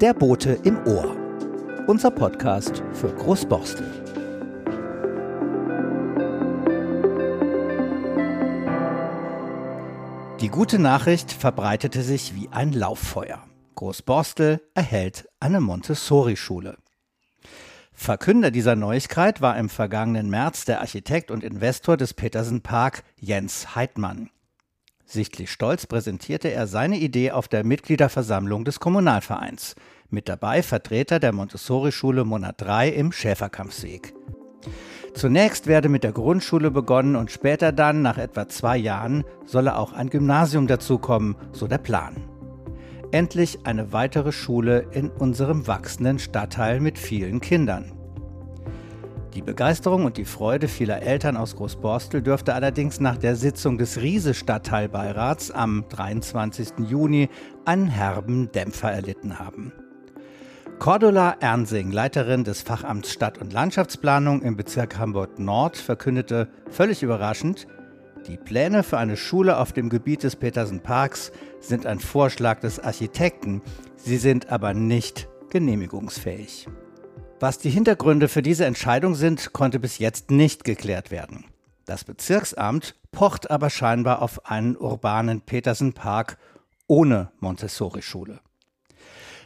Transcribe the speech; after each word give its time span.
Der 0.00 0.14
Bote 0.14 0.58
im 0.64 0.78
Ohr. 0.86 1.14
Unser 1.86 2.10
Podcast 2.10 2.82
für 2.94 3.14
Großborstel. 3.14 3.84
Die 10.40 10.48
gute 10.48 10.78
Nachricht 10.78 11.30
verbreitete 11.32 12.02
sich 12.02 12.34
wie 12.34 12.48
ein 12.50 12.72
Lauffeuer. 12.72 13.44
Großborstel 13.74 14.62
erhält 14.72 15.28
eine 15.38 15.60
Montessori-Schule. 15.60 16.78
Verkünder 17.92 18.50
dieser 18.50 18.76
Neuigkeit 18.76 19.42
war 19.42 19.58
im 19.58 19.68
vergangenen 19.68 20.30
März 20.30 20.64
der 20.64 20.80
Architekt 20.80 21.30
und 21.30 21.44
Investor 21.44 21.98
des 21.98 22.14
Petersen 22.14 22.62
Park 22.62 23.04
Jens 23.18 23.74
Heidmann. 23.74 24.30
Sichtlich 25.10 25.50
stolz 25.50 25.86
präsentierte 25.86 26.52
er 26.52 26.68
seine 26.68 26.96
Idee 26.96 27.32
auf 27.32 27.48
der 27.48 27.64
Mitgliederversammlung 27.64 28.64
des 28.64 28.78
Kommunalvereins. 28.78 29.74
Mit 30.08 30.28
dabei 30.28 30.62
Vertreter 30.62 31.18
der 31.18 31.32
Montessori-Schule 31.32 32.24
Monat 32.24 32.60
3 32.60 32.90
im 32.90 33.10
Schäferkampfsweg. 33.10 34.14
Zunächst 35.12 35.66
werde 35.66 35.88
mit 35.88 36.04
der 36.04 36.12
Grundschule 36.12 36.70
begonnen 36.70 37.16
und 37.16 37.32
später 37.32 37.72
dann, 37.72 38.02
nach 38.02 38.18
etwa 38.18 38.46
zwei 38.46 38.76
Jahren, 38.76 39.24
solle 39.46 39.76
auch 39.76 39.92
ein 39.92 40.10
Gymnasium 40.10 40.68
dazukommen, 40.68 41.34
so 41.50 41.66
der 41.66 41.78
Plan. 41.78 42.14
Endlich 43.10 43.66
eine 43.66 43.92
weitere 43.92 44.30
Schule 44.30 44.86
in 44.92 45.10
unserem 45.10 45.66
wachsenden 45.66 46.20
Stadtteil 46.20 46.78
mit 46.78 47.00
vielen 47.00 47.40
Kindern. 47.40 47.99
Die 49.34 49.42
Begeisterung 49.42 50.06
und 50.06 50.16
die 50.16 50.24
Freude 50.24 50.66
vieler 50.66 51.02
Eltern 51.02 51.36
aus 51.36 51.54
Großborstel 51.54 52.20
dürfte 52.20 52.54
allerdings 52.54 52.98
nach 52.98 53.16
der 53.16 53.36
Sitzung 53.36 53.78
des 53.78 54.00
Riese 54.02 54.34
Stadtteilbeirats 54.34 55.52
am 55.52 55.84
23. 55.88 56.88
Juni 56.88 57.28
einen 57.64 57.86
herben 57.86 58.50
Dämpfer 58.50 58.90
erlitten 58.90 59.38
haben. 59.38 59.72
Cordula 60.80 61.36
Ernsing, 61.38 61.92
Leiterin 61.92 62.42
des 62.42 62.62
Fachamts 62.62 63.12
Stadt- 63.12 63.38
und 63.38 63.52
Landschaftsplanung 63.52 64.42
im 64.42 64.56
Bezirk 64.56 64.98
Hamburg 64.98 65.38
Nord, 65.38 65.76
verkündete 65.76 66.48
völlig 66.68 67.04
überraschend, 67.04 67.68
die 68.26 68.36
Pläne 68.36 68.82
für 68.82 68.98
eine 68.98 69.16
Schule 69.16 69.58
auf 69.58 69.72
dem 69.72 69.88
Gebiet 69.88 70.24
des 70.24 70.36
Petersen 70.36 70.80
Parks 70.80 71.32
sind 71.60 71.86
ein 71.86 72.00
Vorschlag 72.00 72.60
des 72.60 72.80
Architekten, 72.80 73.62
sie 73.96 74.16
sind 74.18 74.50
aber 74.50 74.74
nicht 74.74 75.28
genehmigungsfähig. 75.50 76.66
Was 77.42 77.56
die 77.56 77.70
Hintergründe 77.70 78.28
für 78.28 78.42
diese 78.42 78.66
Entscheidung 78.66 79.14
sind, 79.14 79.54
konnte 79.54 79.80
bis 79.80 79.96
jetzt 79.96 80.30
nicht 80.30 80.62
geklärt 80.62 81.10
werden. 81.10 81.46
Das 81.86 82.04
Bezirksamt 82.04 82.94
pocht 83.12 83.50
aber 83.50 83.70
scheinbar 83.70 84.20
auf 84.20 84.44
einen 84.44 84.76
urbanen 84.76 85.40
Petersen 85.40 85.94
Park 85.94 86.36
ohne 86.86 87.30
Montessori-Schule. 87.40 88.40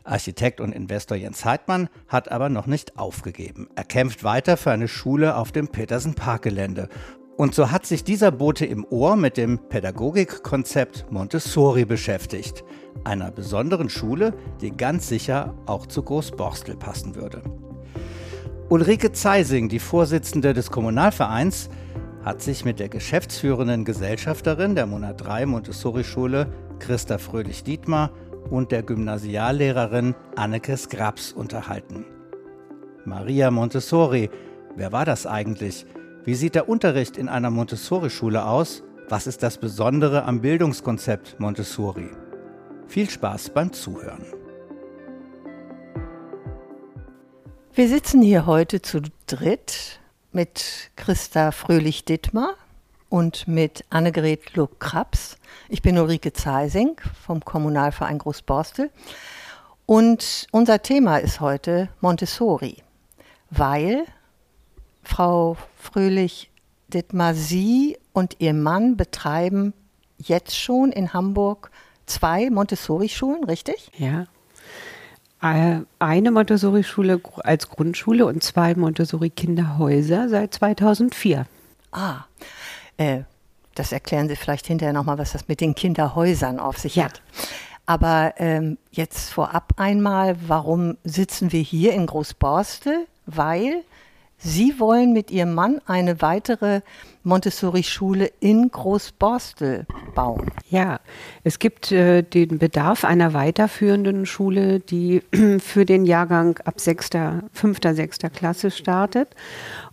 Architekt 0.02 0.60
und 0.60 0.72
Investor 0.72 1.16
Jens 1.16 1.44
Heidmann 1.44 1.88
hat 2.08 2.32
aber 2.32 2.48
noch 2.48 2.66
nicht 2.66 2.98
aufgegeben. 2.98 3.68
Er 3.76 3.84
kämpft 3.84 4.24
weiter 4.24 4.56
für 4.56 4.72
eine 4.72 4.88
Schule 4.88 5.36
auf 5.36 5.52
dem 5.52 5.68
Petersen 5.68 6.14
Parkgelände. 6.14 6.88
Und 7.36 7.54
so 7.54 7.70
hat 7.70 7.86
sich 7.86 8.02
dieser 8.02 8.32
Bote 8.32 8.66
im 8.66 8.84
Ohr 8.84 9.14
mit 9.14 9.36
dem 9.36 9.68
Pädagogikkonzept 9.68 11.12
Montessori 11.12 11.84
beschäftigt. 11.84 12.64
Einer 13.04 13.30
besonderen 13.30 13.88
Schule, 13.88 14.34
die 14.60 14.72
ganz 14.72 15.08
sicher 15.08 15.54
auch 15.66 15.86
zu 15.86 16.02
Großborstel 16.02 16.76
passen 16.76 17.14
würde. 17.14 17.42
Ulrike 18.74 19.12
Zeising, 19.12 19.68
die 19.68 19.78
Vorsitzende 19.78 20.52
des 20.52 20.68
Kommunalvereins, 20.72 21.68
hat 22.24 22.42
sich 22.42 22.64
mit 22.64 22.80
der 22.80 22.88
geschäftsführenden 22.88 23.84
Gesellschafterin 23.84 24.74
der 24.74 24.86
Monat 24.86 25.24
3 25.24 25.46
Montessori-Schule, 25.46 26.48
Christa 26.80 27.18
Fröhlich-Dietmar, 27.18 28.10
und 28.50 28.72
der 28.72 28.82
Gymnasiallehrerin 28.82 30.16
Anneke 30.34 30.76
Skrabs 30.76 31.30
unterhalten. 31.30 32.04
Maria 33.04 33.52
Montessori, 33.52 34.28
wer 34.74 34.90
war 34.90 35.04
das 35.04 35.24
eigentlich? 35.24 35.86
Wie 36.24 36.34
sieht 36.34 36.56
der 36.56 36.68
Unterricht 36.68 37.16
in 37.16 37.28
einer 37.28 37.50
Montessori-Schule 37.50 38.44
aus? 38.44 38.82
Was 39.08 39.28
ist 39.28 39.44
das 39.44 39.58
Besondere 39.58 40.24
am 40.24 40.40
Bildungskonzept 40.40 41.38
Montessori? 41.38 42.10
Viel 42.88 43.08
Spaß 43.08 43.50
beim 43.50 43.72
Zuhören. 43.72 44.24
Wir 47.76 47.88
sitzen 47.88 48.22
hier 48.22 48.46
heute 48.46 48.82
zu 48.82 49.00
dritt 49.26 49.98
mit 50.30 50.92
Christa 50.94 51.50
Fröhlich-Dittmar 51.50 52.54
und 53.08 53.48
mit 53.48 53.84
Annegret 53.90 54.54
Luck-Krabs. 54.54 55.38
Ich 55.68 55.82
bin 55.82 55.98
Ulrike 55.98 56.32
Zeising 56.32 57.00
vom 57.20 57.44
Kommunalverein 57.44 58.18
Großborstel. 58.18 58.92
Und 59.86 60.46
unser 60.52 60.82
Thema 60.82 61.18
ist 61.18 61.40
heute 61.40 61.88
Montessori, 62.00 62.76
weil 63.50 64.04
Frau 65.02 65.56
Fröhlich-Dittmar, 65.80 67.34
Sie 67.34 67.98
und 68.12 68.36
Ihr 68.38 68.54
Mann 68.54 68.96
betreiben 68.96 69.72
jetzt 70.18 70.56
schon 70.56 70.92
in 70.92 71.12
Hamburg 71.12 71.72
zwei 72.06 72.50
Montessori-Schulen, 72.50 73.42
richtig? 73.42 73.90
Ja. 73.98 74.26
Äh, 75.44 75.80
eine 75.98 76.30
Montessori-Schule 76.30 77.20
als 77.40 77.68
Grundschule 77.68 78.24
und 78.24 78.42
zwei 78.42 78.74
Montessori-Kinderhäuser 78.74 80.30
seit 80.30 80.54
2004. 80.54 81.46
Ah, 81.92 82.24
äh, 82.96 83.20
das 83.74 83.92
erklären 83.92 84.28
Sie 84.28 84.36
vielleicht 84.36 84.66
hinterher 84.66 84.94
nochmal, 84.94 85.18
was 85.18 85.32
das 85.32 85.46
mit 85.46 85.60
den 85.60 85.74
Kinderhäusern 85.74 86.58
auf 86.58 86.78
sich 86.78 86.96
ja. 86.96 87.04
hat. 87.04 87.20
Aber 87.84 88.32
ähm, 88.38 88.78
jetzt 88.90 89.34
vorab 89.34 89.74
einmal, 89.76 90.36
warum 90.46 90.96
sitzen 91.04 91.52
wir 91.52 91.60
hier 91.60 91.92
in 91.92 92.06
Großborstel? 92.06 93.06
Weil 93.26 93.84
Sie 94.46 94.78
wollen 94.78 95.14
mit 95.14 95.30
Ihrem 95.30 95.54
Mann 95.54 95.80
eine 95.86 96.20
weitere 96.20 96.82
Montessori-Schule 97.22 98.30
in 98.40 98.70
Großborstel 98.70 99.86
bauen. 100.14 100.50
Ja, 100.68 101.00
es 101.44 101.58
gibt 101.58 101.90
äh, 101.90 102.22
den 102.22 102.58
Bedarf 102.58 103.06
einer 103.06 103.32
weiterführenden 103.32 104.26
Schule, 104.26 104.80
die 104.80 105.22
für 105.60 105.86
den 105.86 106.04
Jahrgang 106.04 106.58
ab 106.66 106.78
6., 106.78 107.08
5., 107.52 107.78
6. 107.82 108.18
Klasse 108.34 108.70
startet. 108.70 109.30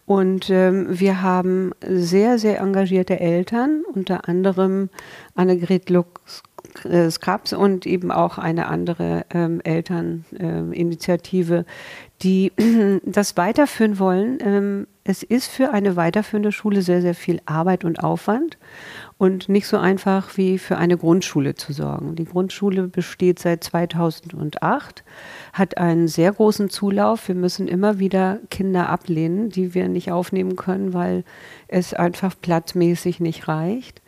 Und 0.06 0.50
ähm, 0.50 0.88
wir 0.90 1.22
haben 1.22 1.72
sehr, 1.88 2.38
sehr 2.38 2.60
engagierte 2.60 3.22
Eltern, 3.22 3.84
unter 3.94 4.28
anderem 4.28 4.90
Annegret 5.34 5.90
Lux 5.90 6.44
Scrubs 7.10 7.54
und 7.54 7.86
eben 7.86 8.12
auch 8.12 8.38
eine 8.38 8.68
andere 8.68 9.26
ähm, 9.34 9.62
Elterninitiative, 9.62 11.58
äh, 11.60 11.64
die 12.22 12.52
das 13.06 13.38
weiterführen 13.38 14.00
wollen. 14.00 14.40
Ähm, 14.42 14.88
es 15.04 15.24
ist 15.24 15.48
für 15.48 15.72
eine 15.72 15.96
weiterführende 15.96 16.52
Schule 16.52 16.84
sehr, 16.84 17.02
sehr 17.02 17.16
viel 17.16 17.42
Arbeit 17.48 17.84
und 17.84 18.04
Aufwand 18.04 18.60
und 19.18 19.50
nicht 19.50 19.66
so 19.66 19.78
einfach 19.78 20.38
wie 20.38 20.60
für 20.60 20.78
eine 20.78 20.96
Grundschule 20.96 21.56
zu 21.56 21.74
sorgen. 21.74 22.16
Die 22.16 22.26
Grundschule 22.26 22.88
besteht 22.88 23.40
seit 23.40 23.64
2008, 23.64 25.04
hat 25.54 25.78
einen 25.80 26.08
sehr 26.08 26.32
großen 26.32 26.70
Zulauf. 26.70 27.28
Wir 27.28 27.36
müssen 27.36 27.68
immer 27.68 27.98
wieder 27.98 28.40
Kinder 28.52 28.90
ablehnen, 28.90 29.50
die 29.50 29.74
wir 29.74 29.88
nicht 29.88 30.12
aufnehmen 30.12 30.56
können, 30.56 30.94
weil 30.94 31.24
es 31.68 31.96
einfach 31.96 32.36
platzmäßig 32.40 33.20
nicht 33.20 33.48
reicht. 33.48 34.02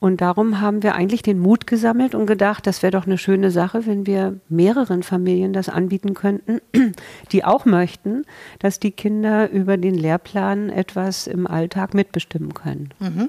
Und 0.00 0.22
darum 0.22 0.62
haben 0.62 0.82
wir 0.82 0.94
eigentlich 0.94 1.20
den 1.20 1.38
Mut 1.38 1.66
gesammelt 1.66 2.14
und 2.14 2.24
gedacht, 2.24 2.66
das 2.66 2.82
wäre 2.82 2.90
doch 2.90 3.06
eine 3.06 3.18
schöne 3.18 3.50
Sache, 3.50 3.86
wenn 3.86 4.06
wir 4.06 4.40
mehreren 4.48 5.02
Familien 5.02 5.52
das 5.52 5.68
anbieten 5.68 6.14
könnten, 6.14 6.60
die 7.32 7.44
auch 7.44 7.66
möchten, 7.66 8.24
dass 8.60 8.80
die 8.80 8.92
Kinder 8.92 9.50
über 9.50 9.76
den 9.76 9.94
Lehrplan 9.94 10.70
etwas 10.70 11.26
im 11.26 11.46
Alltag 11.46 11.92
mitbestimmen 11.92 12.54
können. 12.54 12.94
Mhm. 12.98 13.28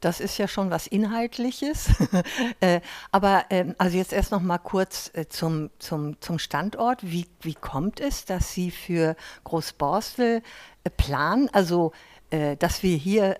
Das 0.00 0.20
ist 0.20 0.38
ja 0.38 0.48
schon 0.48 0.70
was 0.70 0.86
Inhaltliches. 0.86 1.90
äh, 2.60 2.80
aber 3.12 3.44
ähm, 3.50 3.74
also 3.76 3.98
jetzt 3.98 4.14
erst 4.14 4.32
noch 4.32 4.40
mal 4.40 4.56
kurz 4.56 5.10
äh, 5.12 5.28
zum, 5.28 5.68
zum, 5.78 6.18
zum 6.22 6.38
Standort. 6.38 7.00
Wie, 7.02 7.26
wie 7.42 7.54
kommt 7.54 8.00
es, 8.00 8.24
dass 8.24 8.54
Sie 8.54 8.70
für 8.70 9.16
Großborstel 9.44 10.40
äh, 10.84 10.90
planen, 10.90 11.50
also 11.52 11.92
äh, 12.30 12.56
dass 12.56 12.82
wir 12.82 12.96
hier 12.96 13.36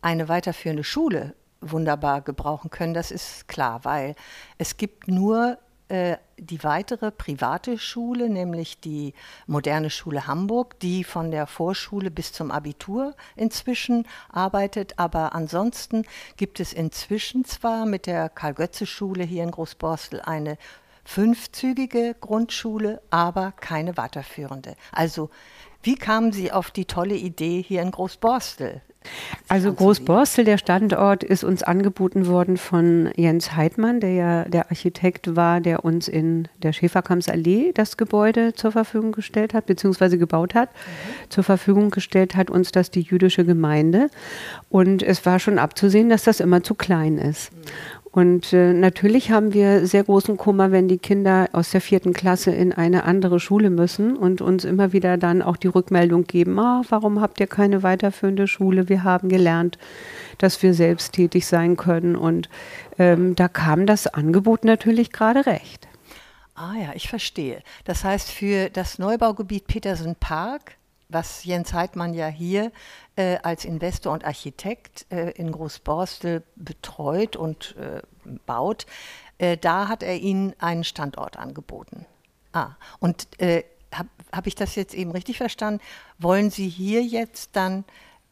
eine 0.00 0.28
weiterführende 0.28 0.82
Schule 0.82 1.36
wunderbar 1.62 2.20
gebrauchen 2.20 2.70
können, 2.70 2.92
das 2.92 3.10
ist 3.10 3.48
klar, 3.48 3.84
weil 3.84 4.14
es 4.58 4.76
gibt 4.76 5.08
nur 5.08 5.58
äh, 5.88 6.16
die 6.38 6.64
weitere 6.64 7.10
private 7.10 7.78
Schule, 7.78 8.28
nämlich 8.28 8.80
die 8.80 9.14
Moderne 9.46 9.90
Schule 9.90 10.26
Hamburg, 10.26 10.80
die 10.80 11.04
von 11.04 11.30
der 11.30 11.46
Vorschule 11.46 12.10
bis 12.10 12.32
zum 12.32 12.50
Abitur 12.50 13.14
inzwischen 13.36 14.06
arbeitet. 14.30 14.98
Aber 14.98 15.34
ansonsten 15.34 16.04
gibt 16.36 16.60
es 16.60 16.72
inzwischen 16.72 17.44
zwar 17.44 17.86
mit 17.86 18.06
der 18.06 18.28
Karl-Götze-Schule 18.28 19.22
hier 19.22 19.42
in 19.42 19.50
Großborstel 19.50 20.20
eine 20.22 20.56
fünfzügige 21.04 22.14
Grundschule, 22.20 23.02
aber 23.10 23.52
keine 23.52 23.96
weiterführende. 23.96 24.76
Also 24.92 25.30
wie 25.82 25.96
kamen 25.96 26.32
Sie 26.32 26.52
auf 26.52 26.70
die 26.70 26.86
tolle 26.86 27.16
Idee, 27.16 27.60
hier 27.60 27.82
in 27.82 27.90
Großborstel 27.90 28.82
Also 29.48 29.72
Großborstel, 29.72 30.44
der 30.44 30.58
Standort, 30.58 31.22
ist 31.24 31.44
uns 31.44 31.62
angeboten 31.62 32.26
worden 32.26 32.56
von 32.56 33.10
Jens 33.16 33.54
Heidmann, 33.56 34.00
der 34.00 34.12
ja 34.14 34.44
der 34.44 34.70
Architekt 34.70 35.36
war, 35.36 35.60
der 35.60 35.84
uns 35.84 36.08
in 36.08 36.48
der 36.62 36.72
Schäferkampsallee 36.72 37.72
das 37.74 37.96
Gebäude 37.96 38.54
zur 38.54 38.72
Verfügung 38.72 39.12
gestellt 39.12 39.54
hat, 39.54 39.66
beziehungsweise 39.66 40.18
gebaut 40.18 40.54
hat. 40.54 40.70
Mhm. 40.70 41.30
Zur 41.30 41.44
Verfügung 41.44 41.90
gestellt 41.90 42.34
hat 42.34 42.50
uns 42.50 42.72
das 42.72 42.90
die 42.90 43.02
jüdische 43.02 43.44
Gemeinde. 43.44 44.08
Und 44.68 45.02
es 45.02 45.24
war 45.26 45.38
schon 45.38 45.58
abzusehen, 45.58 46.08
dass 46.08 46.24
das 46.24 46.40
immer 46.40 46.62
zu 46.62 46.74
klein 46.74 47.18
ist. 47.18 47.52
Mhm. 47.52 48.01
Und 48.12 48.52
äh, 48.52 48.74
natürlich 48.74 49.30
haben 49.30 49.54
wir 49.54 49.86
sehr 49.86 50.04
großen 50.04 50.36
Kummer, 50.36 50.70
wenn 50.70 50.86
die 50.86 50.98
Kinder 50.98 51.48
aus 51.52 51.70
der 51.70 51.80
vierten 51.80 52.12
Klasse 52.12 52.50
in 52.50 52.70
eine 52.70 53.04
andere 53.04 53.40
Schule 53.40 53.70
müssen 53.70 54.18
und 54.18 54.42
uns 54.42 54.66
immer 54.66 54.92
wieder 54.92 55.16
dann 55.16 55.40
auch 55.40 55.56
die 55.56 55.68
Rückmeldung 55.68 56.24
geben, 56.24 56.58
ah, 56.58 56.82
warum 56.90 57.22
habt 57.22 57.40
ihr 57.40 57.46
keine 57.46 57.82
weiterführende 57.82 58.46
Schule? 58.46 58.90
Wir 58.90 59.02
haben 59.02 59.30
gelernt, 59.30 59.78
dass 60.36 60.62
wir 60.62 60.74
selbst 60.74 61.14
tätig 61.14 61.46
sein 61.46 61.78
können. 61.78 62.14
Und 62.14 62.50
ähm, 62.98 63.34
da 63.34 63.48
kam 63.48 63.86
das 63.86 64.06
Angebot 64.06 64.66
natürlich 64.66 65.10
gerade 65.10 65.46
recht. 65.46 65.88
Ah 66.54 66.74
ja, 66.74 66.90
ich 66.94 67.08
verstehe. 67.08 67.62
Das 67.86 68.04
heißt, 68.04 68.30
für 68.30 68.68
das 68.68 68.98
Neubaugebiet 68.98 69.66
Petersen 69.66 70.16
Park 70.16 70.76
was 71.12 71.44
Jens 71.44 71.72
Heidmann 71.72 72.14
ja 72.14 72.26
hier 72.26 72.72
äh, 73.16 73.38
als 73.42 73.64
Investor 73.64 74.12
und 74.12 74.24
Architekt 74.24 75.06
äh, 75.10 75.30
in 75.30 75.52
Großborstel 75.52 76.42
betreut 76.56 77.36
und 77.36 77.76
äh, 77.76 78.02
baut, 78.46 78.86
äh, 79.38 79.56
da 79.56 79.88
hat 79.88 80.02
er 80.02 80.16
Ihnen 80.16 80.54
einen 80.58 80.84
Standort 80.84 81.36
angeboten. 81.36 82.06
Ah, 82.52 82.72
und 83.00 83.28
äh, 83.40 83.64
habe 83.94 84.08
hab 84.32 84.46
ich 84.46 84.54
das 84.54 84.74
jetzt 84.74 84.94
eben 84.94 85.10
richtig 85.10 85.36
verstanden? 85.38 85.80
Wollen 86.18 86.50
Sie 86.50 86.68
hier 86.68 87.02
jetzt 87.02 87.50
dann 87.54 87.84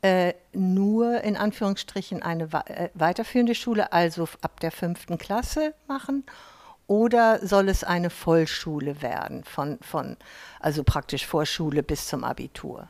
äh, 0.03 0.35
nur 0.53 1.21
in 1.23 1.37
Anführungsstrichen 1.37 2.23
eine 2.23 2.51
weiterführende 2.95 3.55
Schule, 3.55 3.93
also 3.93 4.29
ab 4.41 4.61
der 4.61 4.73
fünften 4.73 5.19
Klasse 5.19 5.75
machen? 5.87 6.25
Oder 6.87 7.47
soll 7.47 7.69
es 7.69 7.85
eine 7.85 8.11
Vollschule 8.11 9.01
werden, 9.01 9.45
von, 9.45 9.79
von, 9.81 10.17
also 10.59 10.83
praktisch 10.83 11.25
Vorschule 11.27 11.83
bis 11.83 12.09
zum 12.09 12.25
Abitur? 12.25 12.89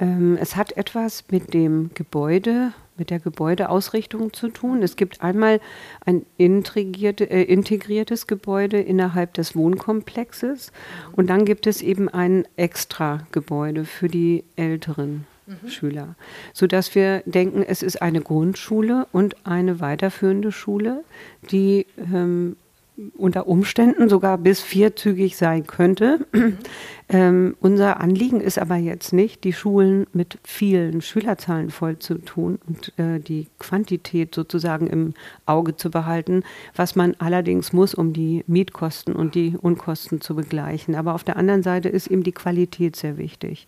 Ähm, 0.00 0.38
es 0.40 0.56
hat 0.56 0.76
etwas 0.76 1.24
mit 1.30 1.52
dem 1.54 1.90
Gebäude, 1.94 2.72
mit 2.96 3.10
der 3.10 3.20
Gebäudeausrichtung 3.20 4.32
zu 4.32 4.48
tun. 4.48 4.82
Es 4.82 4.96
gibt 4.96 5.22
einmal 5.22 5.60
ein 6.04 6.24
integrierte, 6.38 7.30
äh, 7.30 7.42
integriertes 7.42 8.26
Gebäude 8.26 8.80
innerhalb 8.80 9.34
des 9.34 9.54
Wohnkomplexes 9.54 10.72
und 11.12 11.28
dann 11.28 11.44
gibt 11.44 11.66
es 11.66 11.82
eben 11.82 12.08
ein 12.08 12.46
Extra-Gebäude 12.56 13.84
für 13.84 14.08
die 14.08 14.44
älteren 14.56 15.26
mhm. 15.46 15.68
Schüler, 15.68 16.14
sodass 16.52 16.94
wir 16.94 17.22
denken, 17.26 17.62
es 17.62 17.82
ist 17.82 18.00
eine 18.00 18.22
Grundschule 18.22 19.06
und 19.12 19.46
eine 19.46 19.80
weiterführende 19.80 20.52
Schule, 20.52 21.04
die 21.50 21.86
ähm, 21.98 22.56
unter 23.16 23.46
Umständen 23.46 24.08
sogar 24.08 24.38
bis 24.38 24.60
vierzügig 24.60 25.36
sein 25.36 25.66
könnte. 25.66 26.26
Mhm. 26.32 26.58
Ähm, 27.08 27.56
unser 27.60 28.00
Anliegen 28.00 28.40
ist 28.40 28.58
aber 28.58 28.76
jetzt 28.76 29.12
nicht, 29.12 29.42
die 29.42 29.52
Schulen 29.52 30.06
mit 30.12 30.38
vielen 30.44 31.00
Schülerzahlen 31.00 31.70
voll 31.70 31.98
zu 31.98 32.18
tun 32.18 32.60
und 32.68 32.96
äh, 32.98 33.18
die 33.18 33.48
Quantität 33.58 34.34
sozusagen 34.34 34.86
im 34.86 35.14
Auge 35.44 35.74
zu 35.74 35.90
behalten, 35.90 36.44
was 36.76 36.94
man 36.94 37.16
allerdings 37.18 37.72
muss, 37.72 37.94
um 37.94 38.12
die 38.12 38.44
Mietkosten 38.46 39.16
und 39.16 39.34
die 39.34 39.56
Unkosten 39.60 40.20
zu 40.20 40.36
begleichen. 40.36 40.94
Aber 40.94 41.14
auf 41.14 41.24
der 41.24 41.36
anderen 41.36 41.64
Seite 41.64 41.88
ist 41.88 42.06
eben 42.06 42.22
die 42.22 42.32
Qualität 42.32 42.94
sehr 42.94 43.18
wichtig. 43.18 43.66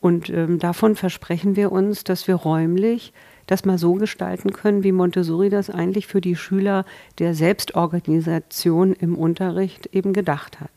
Und 0.00 0.28
ähm, 0.28 0.58
davon 0.58 0.96
versprechen 0.96 1.56
wir 1.56 1.72
uns, 1.72 2.04
dass 2.04 2.28
wir 2.28 2.34
räumlich 2.34 3.12
das 3.46 3.64
mal 3.64 3.78
so 3.78 3.94
gestalten 3.94 4.52
können, 4.52 4.82
wie 4.82 4.92
Montessori 4.92 5.50
das 5.50 5.70
eigentlich 5.70 6.06
für 6.06 6.20
die 6.20 6.36
Schüler 6.36 6.84
der 7.18 7.34
Selbstorganisation 7.34 8.92
im 8.92 9.16
Unterricht 9.16 9.86
eben 9.92 10.12
gedacht 10.12 10.60
hat. 10.60 10.70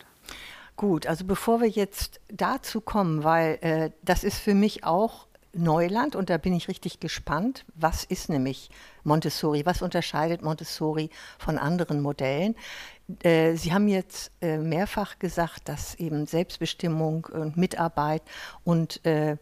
Gut, 0.76 1.08
also 1.08 1.26
bevor 1.26 1.60
wir 1.60 1.68
jetzt 1.68 2.22
dazu 2.32 2.80
kommen, 2.80 3.24
weil 3.24 3.58
äh, 3.62 3.90
das 4.02 4.24
ist 4.24 4.38
für 4.38 4.54
mich 4.54 4.86
auch 4.86 5.28
Neuland 5.52 6.16
und 6.16 6.30
da 6.30 6.38
bin 6.38 6.54
ich 6.54 6.68
richtig 6.68 7.00
gespannt. 7.00 7.66
Was 7.76 8.04
ist 8.04 8.30
nämlich 8.30 8.70
Montessori? 9.04 9.66
Was 9.66 9.82
unterscheidet 9.82 10.42
Montessori 10.42 11.10
von 11.38 11.58
anderen 11.58 12.02
Modellen? 12.02 12.56
Äh, 13.24 13.56
Sie 13.56 13.74
haben 13.74 13.88
jetzt 13.88 14.32
äh, 14.42 14.58
mehrfach 14.58 15.18
gesagt, 15.20 15.68
dass 15.68 15.96
eben 15.96 16.28
Selbstbestimmung 16.28 17.26
und 17.26 17.58
Mitarbeit 17.58 18.22
und 18.64 19.04
äh, 19.06 19.38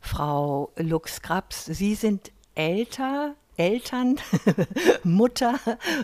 Frau 0.00 0.72
Lux 0.76 1.22
Krabs, 1.22 1.66
Sie 1.66 1.94
sind 1.94 2.32
älter, 2.54 3.34
Eltern, 3.56 4.16
Mutter 5.04 5.58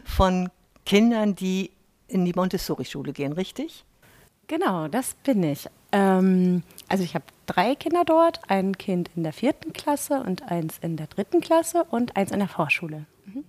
von 0.05 0.51
Kindern, 0.85 1.35
die 1.35 1.71
in 2.09 2.25
die 2.25 2.33
Montessori-Schule 2.33 3.13
gehen, 3.13 3.33
richtig? 3.33 3.85
Genau, 4.47 4.89
das 4.89 5.15
bin 5.23 5.43
ich. 5.43 5.69
Ähm, 5.93 6.63
also 6.89 7.05
ich 7.05 7.15
habe 7.15 7.25
drei 7.47 7.75
Kinder 7.75 8.05
dort, 8.05 8.41
ein 8.49 8.77
Kind 8.77 9.11
in 9.15 9.23
der 9.23 9.33
vierten 9.33 9.73
Klasse 9.73 10.21
und 10.21 10.43
eins 10.51 10.79
in 10.79 10.97
der 10.97 11.07
dritten 11.07 11.41
Klasse 11.41 11.85
und 11.85 12.17
eins 12.17 12.31
in 12.31 12.39
der 12.39 12.49
Vorschule. 12.49 13.07
Mhm. 13.27 13.45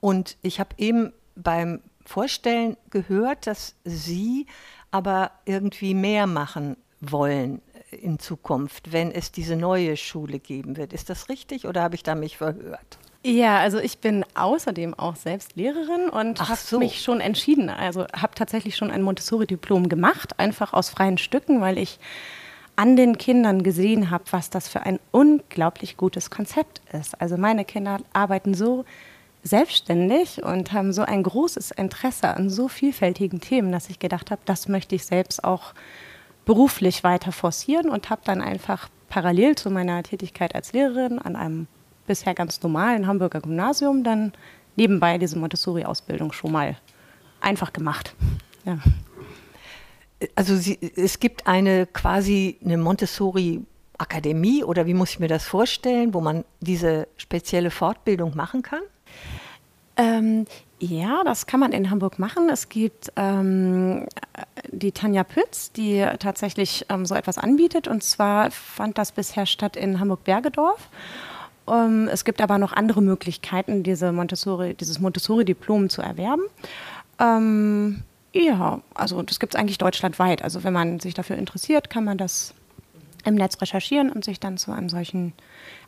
Und 0.00 0.36
ich 0.42 0.60
habe 0.60 0.70
eben 0.78 1.12
beim 1.34 1.80
Vorstellen 2.04 2.76
gehört, 2.90 3.46
dass 3.46 3.74
Sie 3.84 4.46
aber 4.90 5.32
irgendwie 5.46 5.94
mehr 5.94 6.26
machen 6.26 6.76
wollen 7.00 7.60
in 7.94 8.18
Zukunft, 8.18 8.92
wenn 8.92 9.10
es 9.10 9.32
diese 9.32 9.56
neue 9.56 9.96
Schule 9.96 10.38
geben 10.38 10.76
wird. 10.76 10.92
Ist 10.92 11.10
das 11.10 11.28
richtig 11.28 11.66
oder 11.66 11.82
habe 11.82 11.94
ich 11.94 12.02
da 12.02 12.14
mich 12.14 12.36
verhört? 12.36 12.98
Ja, 13.26 13.58
also 13.58 13.78
ich 13.78 13.98
bin 13.98 14.22
außerdem 14.34 14.92
auch 14.94 15.16
selbst 15.16 15.56
Lehrerin 15.56 16.10
und 16.10 16.46
habe 16.46 16.60
so. 16.60 16.78
mich 16.78 17.02
schon 17.02 17.20
entschieden, 17.20 17.70
also 17.70 18.06
habe 18.14 18.34
tatsächlich 18.34 18.76
schon 18.76 18.90
ein 18.90 19.00
Montessori-Diplom 19.00 19.88
gemacht, 19.88 20.38
einfach 20.38 20.74
aus 20.74 20.90
freien 20.90 21.16
Stücken, 21.16 21.62
weil 21.62 21.78
ich 21.78 21.98
an 22.76 22.96
den 22.96 23.16
Kindern 23.16 23.62
gesehen 23.62 24.10
habe, 24.10 24.24
was 24.30 24.50
das 24.50 24.68
für 24.68 24.82
ein 24.82 24.98
unglaublich 25.10 25.96
gutes 25.96 26.28
Konzept 26.28 26.82
ist. 26.92 27.18
Also 27.18 27.38
meine 27.38 27.64
Kinder 27.64 27.98
arbeiten 28.12 28.52
so 28.52 28.84
selbstständig 29.42 30.42
und 30.42 30.72
haben 30.72 30.92
so 30.92 31.02
ein 31.02 31.22
großes 31.22 31.70
Interesse 31.70 32.28
an 32.28 32.50
so 32.50 32.68
vielfältigen 32.68 33.40
Themen, 33.40 33.72
dass 33.72 33.88
ich 33.88 33.98
gedacht 33.98 34.30
habe, 34.30 34.42
das 34.44 34.68
möchte 34.68 34.94
ich 34.94 35.04
selbst 35.06 35.44
auch 35.44 35.72
beruflich 36.44 37.04
weiter 37.04 37.32
forcieren 37.32 37.88
und 37.88 38.10
habe 38.10 38.22
dann 38.24 38.40
einfach 38.40 38.88
parallel 39.08 39.54
zu 39.54 39.70
meiner 39.70 40.02
Tätigkeit 40.02 40.54
als 40.54 40.72
Lehrerin 40.72 41.18
an 41.18 41.36
einem 41.36 41.66
bisher 42.06 42.34
ganz 42.34 42.62
normalen 42.62 43.06
Hamburger 43.06 43.40
Gymnasium 43.40 44.04
dann 44.04 44.32
nebenbei 44.76 45.18
diese 45.18 45.38
Montessori-Ausbildung 45.38 46.32
schon 46.32 46.52
mal 46.52 46.76
einfach 47.40 47.72
gemacht. 47.72 48.14
Ja. 48.64 48.78
Also 50.34 50.56
Sie, 50.56 50.78
es 50.96 51.20
gibt 51.20 51.46
eine 51.46 51.86
quasi 51.86 52.58
eine 52.64 52.78
Montessori-Akademie 52.78 54.64
oder 54.64 54.86
wie 54.86 54.94
muss 54.94 55.10
ich 55.10 55.20
mir 55.20 55.28
das 55.28 55.44
vorstellen, 55.44 56.14
wo 56.14 56.20
man 56.20 56.44
diese 56.60 57.08
spezielle 57.16 57.70
Fortbildung 57.70 58.34
machen 58.36 58.62
kann? 58.62 58.82
Ähm, 59.96 60.46
ja, 60.84 61.22
das 61.24 61.46
kann 61.46 61.60
man 61.60 61.72
in 61.72 61.90
Hamburg 61.90 62.18
machen. 62.18 62.50
Es 62.50 62.68
gibt 62.68 63.10
ähm, 63.16 64.06
die 64.70 64.92
Tanja 64.92 65.24
Pütz, 65.24 65.72
die 65.72 66.04
tatsächlich 66.18 66.84
ähm, 66.90 67.06
so 67.06 67.14
etwas 67.14 67.38
anbietet. 67.38 67.88
Und 67.88 68.02
zwar 68.02 68.50
fand 68.50 68.98
das 68.98 69.12
bisher 69.12 69.46
statt 69.46 69.76
in 69.76 69.98
Hamburg-Bergedorf. 69.98 70.88
Ähm, 71.68 72.08
es 72.12 72.24
gibt 72.24 72.42
aber 72.42 72.58
noch 72.58 72.72
andere 72.74 73.00
Möglichkeiten, 73.00 73.82
diese 73.82 74.12
Montessori, 74.12 74.74
dieses 74.74 75.00
Montessori-Diplom 75.00 75.88
zu 75.88 76.02
erwerben. 76.02 76.42
Ähm, 77.18 78.02
ja, 78.34 78.80
also 78.94 79.22
das 79.22 79.40
gibt 79.40 79.54
es 79.54 79.60
eigentlich 79.60 79.78
deutschlandweit. 79.78 80.42
Also 80.42 80.64
wenn 80.64 80.72
man 80.74 81.00
sich 81.00 81.14
dafür 81.14 81.36
interessiert, 81.36 81.88
kann 81.88 82.04
man 82.04 82.18
das 82.18 82.52
im 83.24 83.36
Netz 83.36 83.58
recherchieren 83.62 84.10
und 84.10 84.22
sich 84.22 84.38
dann 84.38 84.58
zu 84.58 84.70
einem 84.70 84.90
solchen 84.90 85.32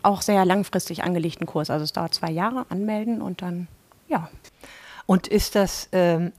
auch 0.03 0.23
sehr 0.23 0.47
langfristig 0.47 1.05
angelegten 1.05 1.47
Kurs, 1.47 1.69
also 1.69 1.85
es 1.85 1.93
dauert 1.93 2.15
zwei 2.15 2.31
Jahre, 2.31 2.65
anmelden 2.71 3.21
und 3.21 3.43
dann, 3.43 3.69
ja. 4.09 4.31
Und 5.07 5.29
ist 5.29 5.55
das 5.55 5.89
ähm, 5.93 6.33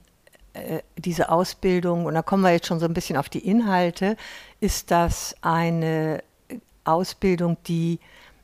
äh, 0.52 0.80
diese 0.96 1.30
Ausbildung, 1.30 2.04
und 2.06 2.14
da 2.14 2.22
kommen 2.22 2.42
wir 2.42 2.52
jetzt 2.52 2.66
schon 2.66 2.80
so 2.80 2.86
ein 2.86 2.94
bisschen 2.94 3.16
auf 3.16 3.28
die 3.28 3.46
Inhalte, 3.46 4.16
ist 4.60 4.90
das 4.90 5.36
eine 5.40 6.22
Ausbildung, 6.84 7.56
die 7.66 7.98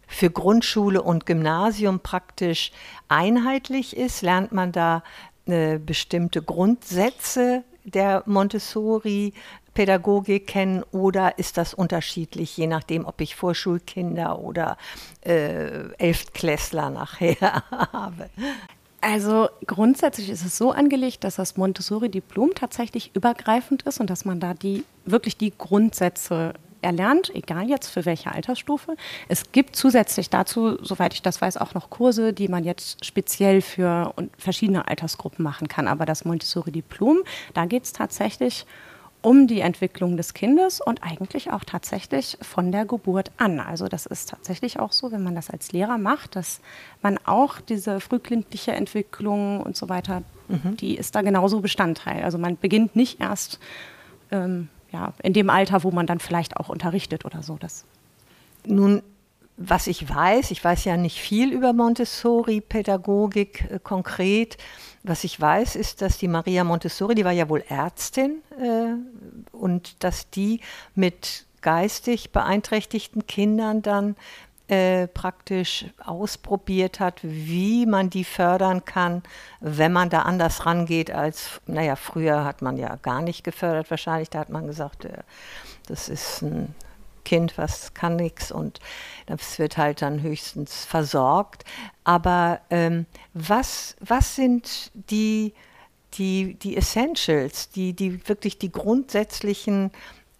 für 0.07 0.31
Grundschule 0.31 1.03
und 1.03 1.27
Gymnasium 1.27 2.01
praktisch 2.01 2.73
einheitlich 3.09 3.97
ist? 3.97 4.23
Lernt 4.23 4.53
man 4.53 4.73
da 4.73 5.03
äh, 5.47 5.79
bestimmte 5.79 6.43
Grundsätze 6.43 7.65
der 7.85 8.23
Montessori 8.27 9.35
Pädagogik 9.75 10.47
kennen 10.47 10.85
oder 10.93 11.39
ist 11.39 11.59
das 11.59 11.75
unterschiedlich, 11.75 12.57
je 12.57 12.69
nachdem, 12.69 13.07
ob 13.07 13.21
ich 13.21 13.35
Vorschulkinder 13.35 14.39
oder 14.39 14.79
äh, 15.23 15.89
Elftklässler 15.99 16.91
nachher 16.91 17.65
habe? 17.71 18.31
Also 19.07 19.51
grundsätzlich 19.67 20.31
ist 20.31 20.47
es 20.47 20.57
so 20.57 20.71
angelegt, 20.71 21.25
dass 21.25 21.37
das 21.37 21.59
Montessori-Diplom 21.59 22.55
tatsächlich 22.55 23.11
übergreifend 23.15 23.83
ist 23.83 24.01
und 24.01 24.09
dass 24.09 24.25
man 24.25 24.41
da 24.41 24.55
die 24.55 24.83
wirklich 25.05 25.37
die 25.37 25.53
Grundsätze 25.57 26.55
erlernt, 26.81 27.31
egal 27.35 27.69
jetzt 27.69 27.89
für 27.89 28.07
welche 28.07 28.33
Altersstufe. 28.33 28.97
Es 29.29 29.53
gibt 29.53 29.77
zusätzlich 29.77 30.31
dazu, 30.31 30.83
soweit 30.83 31.13
ich 31.13 31.21
das 31.21 31.43
weiß, 31.43 31.59
auch 31.59 31.75
noch 31.75 31.91
Kurse, 31.91 32.33
die 32.33 32.49
man 32.49 32.65
jetzt 32.65 33.05
speziell 33.05 33.61
für 33.61 34.15
verschiedene 34.39 34.89
Altersgruppen 34.89 35.43
machen 35.43 35.69
kann. 35.69 35.87
Aber 35.87 36.07
das 36.07 36.25
Montessori-Diplom, 36.25 37.25
da 37.53 37.67
geht 37.67 37.85
es 37.85 37.93
tatsächlich 37.93 38.65
um 38.65 38.75
die 39.33 39.61
Entwicklung 39.61 40.17
des 40.17 40.35
Kindes 40.35 40.81
und 40.81 41.03
eigentlich 41.03 41.51
auch 41.51 41.65
tatsächlich 41.65 42.37
von 42.43 42.71
der 42.73 42.85
Geburt 42.85 43.33
an. 43.39 43.59
Also 43.59 43.89
das 43.89 44.05
ist 44.05 44.29
tatsächlich 44.29 44.79
auch 44.79 44.93
so, 44.93 45.13
wenn 45.13 45.23
man 45.23 45.35
das 45.35 45.49
als 45.49 45.73
Lehrer 45.73 45.97
macht, 45.97 46.37
dass 46.37 46.61
man 47.03 47.19
auch 47.25 47.61
diese 47.61 48.01
frühkindliche 48.01 48.73
Entwicklung 48.73 49.63
und 49.63 49.77
so 49.77 49.89
weiter, 49.89 50.23
mhm. 50.49 50.77
die 50.77 50.97
ist 50.97 51.15
da 51.15 51.23
genauso 51.23 51.61
Bestandteil. 51.61 52.23
Also 52.23 52.37
man 52.37 52.59
beginnt 52.59 52.97
nicht 52.97 53.21
erst 53.21 53.59
ähm, 54.31 54.69
ja, 54.93 55.15
in 55.23 55.33
dem 55.33 55.49
Alter, 55.49 55.85
wo 55.85 55.91
man 55.91 56.07
dann 56.07 56.21
vielleicht 56.21 56.59
auch 56.59 56.69
unterrichtet 56.69 57.25
oder 57.25 57.43
so. 57.43 57.57
Das. 57.59 57.87
Nun 58.67 59.03
was 59.57 59.87
ich 59.87 60.09
weiß, 60.09 60.51
ich 60.51 60.63
weiß 60.65 60.85
ja 60.85 60.97
nicht 60.97 61.21
viel 61.21 61.53
über 61.53 61.73
Montessori-Pädagogik 61.73 63.71
äh, 63.71 63.79
konkret. 63.83 64.59
Was 65.03 65.23
ich 65.25 65.41
weiß, 65.41 65.77
ist, 65.77 66.03
dass 66.03 66.19
die 66.19 66.29
Maria 66.29 66.65
Montessori, 66.65 67.15
die 67.15 67.25
war 67.25 67.33
ja 67.33 67.49
wohl 67.49 67.63
Ärztin, 67.69 68.43
äh, 68.59 68.95
und 69.55 70.03
dass 70.03 70.31
die 70.31 70.61
mit 70.95 71.47
geistig 71.61 72.33
beeinträchtigten 72.33 73.27
Kindern 73.27 73.83
dann 73.83 74.17
äh, 74.67 75.09
praktisch 75.09 75.87
ausprobiert 76.05 76.99
hat, 76.99 77.21
wie 77.23 77.87
man 77.87 78.11
die 78.11 78.25
fördern 78.25 78.85
kann, 78.85 79.23
wenn 79.61 79.93
man 79.93 80.11
da 80.11 80.23
anders 80.23 80.65
rangeht 80.65 81.11
als, 81.11 81.61
naja, 81.67 81.97
früher 81.97 82.45
hat 82.45 82.63
man 82.63 82.79
ja 82.79 82.97
gar 82.97 83.21
nicht 83.21 83.45
gefördert 83.45 83.91
wahrscheinlich, 83.91 84.31
da 84.31 84.41
hat 84.41 84.49
man 84.49 84.67
gesagt, 84.67 85.05
äh, 85.05 85.19
das 85.87 86.09
ist 86.09 86.43
ein 86.43 86.75
Kind, 87.25 87.57
was 87.57 87.95
kann 87.95 88.17
nichts 88.17 88.53
und 88.53 88.81
das 89.27 89.59
wird 89.59 89.77
halt 89.77 90.03
dann 90.03 90.23
höchstens 90.23 90.85
versorgt. 90.85 91.65
Aber 92.05 92.61
ähm, 92.71 93.07
was, 93.33 93.97
was 94.01 94.37
sind 94.37 94.93
die, 94.95 95.55
die, 96.15 96.55
die 96.55 96.77
Essentials, 96.77 97.71
die, 97.71 97.95
die 97.95 98.29
wirklich 98.29 98.59
die 98.59 98.71
grundsätzlichen 98.71 99.91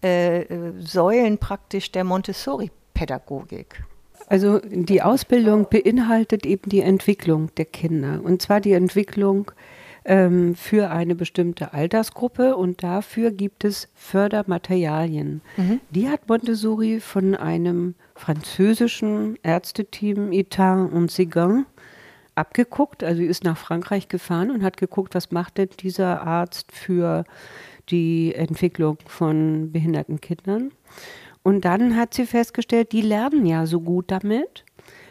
äh, 0.01 0.45
Säulen 0.79 1.37
praktisch 1.37 1.91
der 1.91 2.03
Montessori-Pädagogik? 2.03 3.83
Also 4.27 4.59
die 4.59 5.01
Ausbildung 5.01 5.67
beinhaltet 5.69 6.45
eben 6.45 6.69
die 6.69 6.81
Entwicklung 6.81 7.53
der 7.55 7.65
Kinder 7.65 8.21
und 8.23 8.41
zwar 8.41 8.59
die 8.59 8.73
Entwicklung 8.73 9.51
ähm, 10.05 10.55
für 10.55 10.91
eine 10.91 11.15
bestimmte 11.15 11.73
Altersgruppe 11.73 12.55
und 12.55 12.83
dafür 12.83 13.31
gibt 13.31 13.65
es 13.65 13.89
Fördermaterialien. 13.95 15.41
Mhm. 15.57 15.81
Die 15.89 16.07
hat 16.07 16.29
Montessori 16.29 16.99
von 16.99 17.35
einem 17.35 17.95
französischen 18.15 19.37
Ärzteteam 19.43 20.31
Etat 20.31 20.89
und 20.91 21.11
Séguin 21.11 21.65
abgeguckt. 22.35 23.03
Also 23.03 23.17
sie 23.21 23.27
ist 23.27 23.43
nach 23.43 23.57
Frankreich 23.57 24.07
gefahren 24.07 24.51
und 24.51 24.63
hat 24.63 24.77
geguckt, 24.77 25.15
was 25.15 25.31
macht 25.31 25.57
denn 25.57 25.69
dieser 25.79 26.21
Arzt 26.21 26.71
für 26.71 27.23
die 27.89 28.33
Entwicklung 28.35 28.97
von 29.07 29.71
behinderten 29.71 30.21
Kindern. 30.21 30.71
Und 31.43 31.65
dann 31.65 31.95
hat 31.95 32.13
sie 32.13 32.25
festgestellt, 32.25 32.91
die 32.91 33.01
lernen 33.01 33.45
ja 33.45 33.65
so 33.65 33.79
gut 33.81 34.09
damit. 34.09 34.65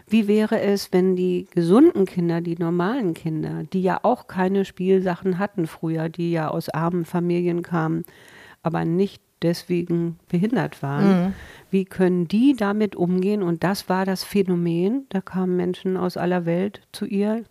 Wie 0.07 0.29
wäre 0.29 0.61
es, 0.61 0.93
wenn 0.93 1.17
die 1.17 1.47
gesunden 1.51 2.05
Kinder, 2.05 2.41
die 2.41 2.57
normalen 2.57 3.15
Kinder, 3.15 3.65
die 3.73 3.83
ja 3.83 4.01
auch 4.03 4.27
keine 4.27 4.65
Spielsachen 4.65 5.39
hatten 5.39 5.67
früher, 5.67 6.09
die 6.09 6.31
ja 6.31 6.49
aus 6.49 6.69
armen 6.69 7.05
Familien 7.05 7.63
kamen, 7.63 8.05
aber 8.63 8.85
nicht 8.85 9.23
deswegen 9.43 10.19
behindert 10.29 10.83
waren, 10.83 11.27
mhm. 11.27 11.35
wie 11.71 11.85
können 11.85 12.29
die 12.29 12.55
damit 12.55 12.97
umgehen? 12.97 13.43
Und 13.43 13.65
das 13.65 13.89
war 13.89 14.05
das 14.05 14.25
Phänomen. 14.25 15.07
Da 15.11 15.21
kamen 15.21 15.57
Menschen 15.57 15.97
aus 15.97 16.17
aller 16.17 16.47
Welt 16.47 16.83
zu 16.93 17.07
ihr 17.07 17.45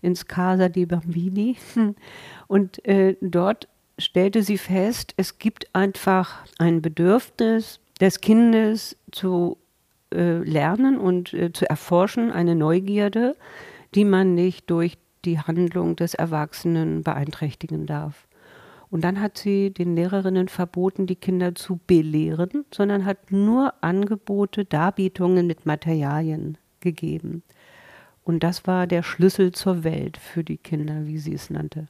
ins 0.00 0.26
Casa 0.26 0.68
di 0.68 0.86
Bambini. 0.86 1.56
Und 2.46 2.84
äh, 2.86 3.16
dort 3.20 3.68
stellte 3.98 4.42
sie 4.42 4.58
fest, 4.58 5.14
es 5.16 5.38
gibt 5.38 5.74
einfach 5.74 6.44
ein 6.58 6.82
Bedürfnis 6.82 7.80
des 8.00 8.20
Kindes 8.20 8.96
zu 9.10 9.58
äh, 10.14 10.38
lernen 10.38 10.98
und 10.98 11.32
äh, 11.34 11.52
zu 11.52 11.68
erforschen, 11.68 12.30
eine 12.30 12.54
Neugierde, 12.54 13.36
die 13.94 14.04
man 14.04 14.34
nicht 14.34 14.70
durch 14.70 14.98
die 15.24 15.38
Handlung 15.38 15.96
des 15.96 16.14
Erwachsenen 16.14 17.02
beeinträchtigen 17.02 17.86
darf. 17.86 18.28
Und 18.90 19.04
dann 19.04 19.20
hat 19.20 19.36
sie 19.36 19.70
den 19.70 19.94
Lehrerinnen 19.94 20.48
verboten, 20.48 21.06
die 21.06 21.16
Kinder 21.16 21.54
zu 21.54 21.78
belehren, 21.86 22.64
sondern 22.72 23.04
hat 23.04 23.30
nur 23.30 23.74
Angebote, 23.82 24.64
Darbietungen 24.64 25.46
mit 25.46 25.66
Materialien 25.66 26.56
gegeben. 26.80 27.42
Und 28.24 28.42
das 28.42 28.66
war 28.66 28.86
der 28.86 29.02
Schlüssel 29.02 29.52
zur 29.52 29.84
Welt 29.84 30.16
für 30.16 30.44
die 30.44 30.58
Kinder, 30.58 31.06
wie 31.06 31.18
sie 31.18 31.34
es 31.34 31.50
nannte. 31.50 31.86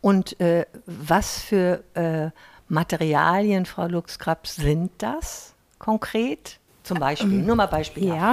Und 0.00 0.40
äh, 0.40 0.64
was 0.86 1.40
für 1.40 1.84
äh, 1.94 2.30
Materialien, 2.68 3.66
Frau 3.66 3.86
Lux-Krabs, 3.86 4.56
sind 4.56 4.90
das 4.98 5.54
konkret? 5.78 6.60
Zum 6.88 7.00
Beispiel, 7.00 7.32
ähm, 7.32 7.44
nur 7.46 7.54
mal 7.54 7.66
Beispiel. 7.66 8.08
Ja, 8.08 8.32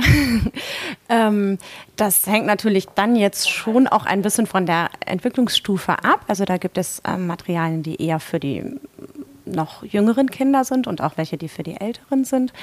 ähm, 1.09 1.57
das 1.97 2.25
hängt 2.25 2.45
natürlich 2.45 2.87
dann 2.95 3.17
jetzt 3.17 3.49
schon 3.49 3.85
auch 3.87 4.05
ein 4.05 4.21
bisschen 4.21 4.47
von 4.47 4.65
der 4.65 4.89
Entwicklungsstufe 5.05 5.91
ab. 6.05 6.21
Also 6.29 6.45
da 6.45 6.55
gibt 6.55 6.77
es 6.77 7.01
ähm, 7.05 7.27
Materialien, 7.27 7.83
die 7.83 8.01
eher 8.01 8.21
für 8.21 8.39
die 8.39 8.63
noch 9.43 9.83
jüngeren 9.83 10.29
Kinder 10.29 10.63
sind 10.63 10.87
und 10.87 11.01
auch 11.01 11.17
welche, 11.17 11.37
die 11.37 11.49
für 11.49 11.63
die 11.63 11.79
Älteren 11.79 12.23
sind. 12.23 12.53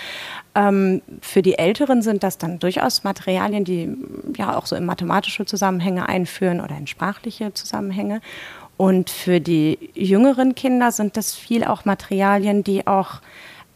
Ähm, 0.55 1.03
für 1.21 1.43
die 1.43 1.59
Älteren 1.59 2.01
sind 2.01 2.23
das 2.23 2.39
dann 2.39 2.59
durchaus 2.59 3.05
Materialien, 3.05 3.65
die 3.65 3.95
ja 4.39 4.57
auch 4.57 4.65
so 4.65 4.75
in 4.75 4.87
mathematische 4.87 5.45
Zusammenhänge 5.45 6.09
einführen 6.09 6.63
oder 6.63 6.77
in 6.77 6.87
sprachliche 6.87 7.53
Zusammenhänge. 7.53 8.23
Und 8.79 9.11
für 9.11 9.41
die 9.41 9.91
jüngeren 9.95 10.55
Kinder 10.55 10.91
sind 10.91 11.19
das 11.19 11.35
viel 11.35 11.65
auch 11.65 11.85
Materialien, 11.85 12.65
die 12.65 12.87
auch 12.87 13.21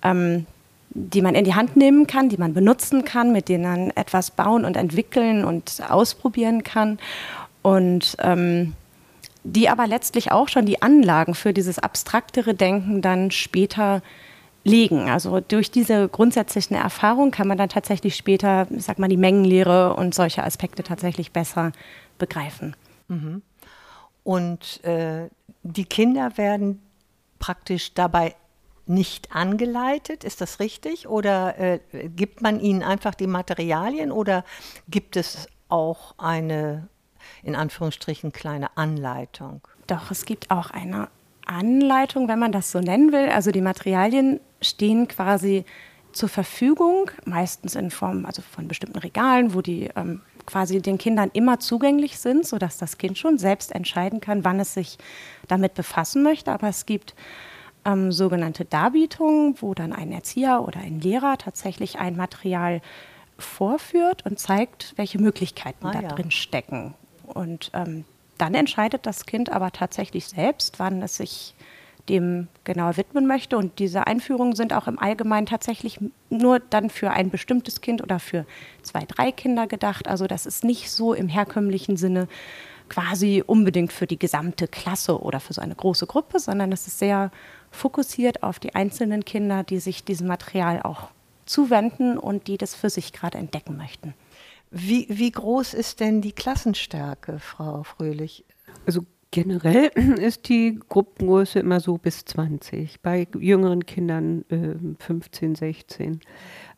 ähm, 0.03 0.47
die 0.97 1.21
man 1.21 1.35
in 1.35 1.45
die 1.45 1.55
Hand 1.55 1.77
nehmen 1.77 2.07
kann, 2.07 2.31
die 2.31 2.39
man 2.39 2.55
benutzen 2.55 3.05
kann, 3.05 3.33
mit 3.33 3.51
denen 3.51 3.65
man 3.65 3.91
etwas 3.91 4.31
bauen 4.31 4.65
und 4.65 4.77
entwickeln 4.77 5.45
und 5.45 5.83
ausprobieren 5.89 6.63
kann. 6.63 6.99
Und 7.63 8.17
ähm, 8.21 8.73
die 9.45 9.69
aber 9.69 9.87
letztlich 9.87 10.33
auch 10.33 10.49
schon 10.49 10.67
die 10.67 10.83
Anlagen 10.83 11.35
für 11.35 11.53
dieses 11.53 11.79
abstraktere 11.79 12.55
Denken 12.55 13.03
dann 13.03 13.31
später 13.31 14.03
legen. 14.65 15.09
Also 15.11 15.41
durch 15.41 15.71
diese 15.71 16.09
grundsätzlichen 16.09 16.77
Erfahrungen 16.77 17.31
kann 17.31 17.47
man 17.47 17.59
dann 17.59 17.69
tatsächlich 17.69 18.17
später, 18.17 18.67
ich 18.71 18.85
sag 18.85 18.99
mal, 18.99 19.09
die 19.09 19.17
Mengenlehre 19.17 19.95
und 19.95 20.15
solche 20.15 20.43
Aspekte 20.43 20.83
tatsächlich 20.83 21.31
besser 21.31 21.73
begreifen. 22.19 22.75
Mhm. 23.09 23.43
Und 24.25 24.83
äh, 24.85 25.29
die 25.63 25.85
Kinder 25.85 26.37
werden 26.37 26.81
praktisch 27.39 27.95
dabei 27.95 28.35
nicht 28.87 29.35
angeleitet, 29.35 30.25
ist 30.25 30.41
das 30.41 30.61
richtig? 30.61 31.09
Oder 31.09 31.59
äh, 31.59 31.81
gibt 32.09 32.43
man 32.43 32.61
ihnen 32.61 32.83
einfach 32.83 33.15
die 33.15 33.27
Materialien 33.27 34.13
oder 34.13 34.45
gibt 34.89 35.17
es 35.17 35.49
auch 35.69 36.15
eine, 36.19 36.89
in 37.43 37.57
Anführungsstrichen, 37.57 38.33
kleine 38.33 38.77
Anleitung? 38.77 39.61
Doch, 39.87 40.11
es 40.11 40.25
gibt 40.25 40.51
auch 40.51 40.71
eine 40.71 41.09
Anleitung, 41.47 42.29
wenn 42.29 42.39
man 42.39 42.53
das 42.53 42.71
so 42.71 42.81
nennen 42.81 43.13
will. 43.13 43.29
Also 43.29 43.51
die 43.51 43.61
Materialien 43.61 44.41
stehen 44.61 45.09
quasi 45.09 45.65
zur 46.13 46.29
Verfügung, 46.29 47.11
meistens 47.25 47.75
in 47.75 47.91
Form 47.91 48.25
also 48.25 48.43
von 48.43 48.69
bestimmten 48.69 48.99
Regalen, 48.99 49.55
wo 49.55 49.61
die 49.61 49.91
ähm, 49.97 50.23
quasi 50.47 50.81
den 50.81 50.99
Kindern 50.99 51.31
immer 51.35 51.61
zugänglich 51.61 52.19
sind, 52.19 52.47
sodass 52.47 52.79
das 52.79 52.99
Kind 52.99 53.19
schon 53.19 53.39
selbst 53.39 53.73
entscheiden 53.73 54.21
kann, 54.21 54.45
wann 54.45 54.59
es 54.59 54.75
sich 54.75 54.97
damit 55.47 55.75
befassen 55.75 56.23
möchte. 56.23 56.53
Aber 56.53 56.69
es 56.69 56.87
gibt 56.87 57.15
ähm, 57.87 58.13
sogenannte 58.13 58.65
Darbietungen, 58.65 59.55
wo 59.61 59.73
dann 59.73 59.93
ein 59.93 60.13
Erzieher 60.13 60.63
oder 60.67 60.81
ein 60.81 61.01
Lehrer 61.01 61.39
tatsächlich 61.39 61.99
ein 61.99 62.17
Material 62.17 62.83
vorführt 63.39 64.27
und 64.27 64.39
zeigt, 64.39 64.95
welche 64.97 65.19
Möglichkeiten 65.19 65.87
ah, 65.87 65.93
da 65.93 66.01
ja. 66.01 66.09
drin 66.09 66.31
stecken. 66.31 66.95
Und 67.27 67.71
ähm, 67.75 68.05
dann 68.39 68.55
entscheidet 68.55 69.07
das 69.07 69.27
Kind 69.27 69.51
aber 69.51 69.73
tatsächlich 69.73 70.27
selbst, 70.27 70.79
wann 70.79 71.01
es 71.03 71.17
sich 71.17 71.55
dem 72.09 72.49
genauer 72.65 72.97
widmen 72.97 73.27
möchte. 73.27 73.57
Und 73.57 73.79
diese 73.79 74.07
Einführungen 74.07 74.55
sind 74.55 74.73
auch 74.73 74.87
im 74.87 74.99
Allgemeinen 74.99 75.47
tatsächlich 75.47 75.99
nur 76.31 76.61
dann 76.61 76.89
für 76.91 77.11
ein 77.11 77.31
bestimmtes 77.31 77.81
Kind 77.81 78.03
oder 78.03 78.19
für 78.19 78.47
zwei, 78.83 79.01
drei 79.07 79.33
Kinder 79.33 79.67
gedacht. 79.67 80.07
Also 80.09 80.27
das 80.27 80.47
ist 80.47 80.65
nicht 80.65 80.91
so 80.91 81.15
im 81.15 81.29
herkömmlichen 81.29 81.97
Sinne 81.97 82.29
quasi 82.89 83.43
unbedingt 83.45 83.93
für 83.93 84.07
die 84.07 84.19
gesamte 84.19 84.69
Klasse 84.69 85.21
oder 85.21 85.41
für 85.41 85.53
so 85.53 85.61
eine 85.61 85.75
große 85.75 86.07
Gruppe, 86.07 86.39
sondern 86.39 86.71
es 86.71 86.87
ist 86.87 86.99
sehr 86.99 87.33
fokussiert 87.71 88.43
auf 88.43 88.59
die 88.59 88.75
einzelnen 88.75 89.25
Kinder, 89.25 89.63
die 89.63 89.79
sich 89.79 90.05
diesem 90.05 90.27
Material 90.27 90.83
auch 90.83 91.09
zuwenden 91.45 92.19
und 92.19 92.49
die 92.49 92.59
das 92.59 92.75
für 92.75 92.91
sich 92.91 93.13
gerade 93.13 93.39
entdecken 93.39 93.77
möchten. 93.77 94.15
Wie, 94.71 95.07
wie 95.09 95.31
groß 95.31 95.75
ist 95.75 96.01
denn 96.01 96.21
die 96.21 96.33
Klassenstärke, 96.33 97.39
Frau 97.39 97.85
Fröhlich? 97.85 98.45
Also 98.85 99.03
Generell 99.37 99.91
ist 100.19 100.49
die 100.49 100.81
Gruppengröße 100.89 101.59
immer 101.59 101.81
so 101.81 101.99
bis 101.99 102.25
20, 102.25 103.03
bei 103.03 103.27
jüngeren 103.39 103.85
Kindern 103.85 104.45
äh, 104.49 104.77
15, 104.99 105.57
16. 105.57 106.21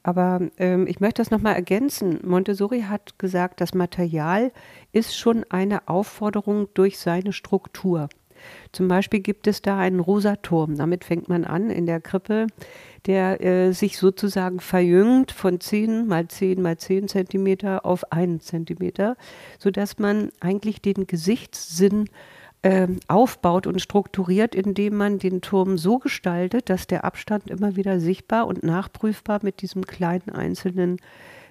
Aber 0.03 0.41
ähm, 0.57 0.87
ich 0.87 1.01
möchte 1.01 1.21
das 1.21 1.31
nochmal 1.31 1.55
ergänzen. 1.55 2.19
Montessori 2.25 2.83
hat 2.83 3.19
gesagt, 3.19 3.61
das 3.61 3.75
Material 3.75 4.51
ist 4.93 5.17
schon 5.17 5.45
eine 5.51 5.87
Aufforderung 5.89 6.69
durch 6.75 6.99
seine 6.99 7.33
Struktur. 7.33 8.09
Zum 8.73 8.89
Beispiel 8.89 9.21
gibt 9.21 9.47
es 9.47 9.63
da 9.63 9.79
einen 9.79 10.01
rosa 10.01 10.37
Turm. 10.37 10.77
Damit 10.77 11.05
fängt 11.05 11.29
man 11.29 11.45
an 11.45 11.71
in 11.71 11.87
der 11.87 12.01
Krippe, 12.01 12.47
der 13.07 13.41
äh, 13.41 13.73
sich 13.73 13.99
sozusagen 13.99 14.61
verjüngt 14.61 15.33
von 15.33 15.61
10 15.61 16.07
mal 16.07 16.29
10 16.29 16.61
mal 16.61 16.77
10 16.77 17.09
Zentimeter 17.09 17.85
auf 17.87 18.13
1 18.13 18.45
Zentimeter, 18.45 19.17
sodass 19.59 19.99
man 19.99 20.31
eigentlich 20.41 20.83
den 20.83 21.07
Gesichtssinn 21.07 22.07
äh, 22.63 22.89
aufbaut 23.07 23.67
und 23.67 23.81
strukturiert, 23.81 24.55
indem 24.55 24.97
man 24.97 25.19
den 25.19 25.41
Turm 25.41 25.79
so 25.79 25.99
gestaltet, 25.99 26.71
dass 26.71 26.87
der 26.87 27.05
Abstand 27.05 27.51
immer 27.51 27.77
wieder 27.77 28.01
sichtbar 28.01 28.47
und 28.47 28.63
nachprüfbar 28.63 29.41
mit 29.43 29.63
diesem 29.63 29.87
kleinen 29.87 30.31
einzelnen 30.31 30.99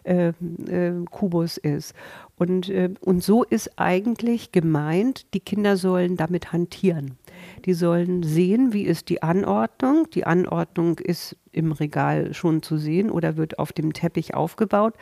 äh, 0.07 0.29
äh, 0.29 1.05
Kubus 1.11 1.57
ist. 1.57 1.93
Und, 2.37 2.69
äh, 2.69 2.89
und 3.01 3.23
so 3.23 3.43
ist 3.43 3.79
eigentlich 3.79 4.51
gemeint, 4.51 5.25
die 5.33 5.39
Kinder 5.39 5.75
sollen 5.75 6.17
damit 6.17 6.53
hantieren. 6.53 7.17
Die 7.65 7.73
sollen 7.73 8.23
sehen, 8.23 8.73
wie 8.73 8.83
ist 8.83 9.09
die 9.09 9.23
Anordnung. 9.23 10.07
Die 10.13 10.25
Anordnung 10.25 10.99
ist 10.99 11.35
im 11.51 11.71
Regal 11.71 12.33
schon 12.33 12.61
zu 12.61 12.77
sehen 12.77 13.09
oder 13.09 13.35
wird 13.37 13.57
auf 13.57 13.73
dem 13.73 13.93
Teppich 13.93 14.35
aufgebaut. 14.35 14.93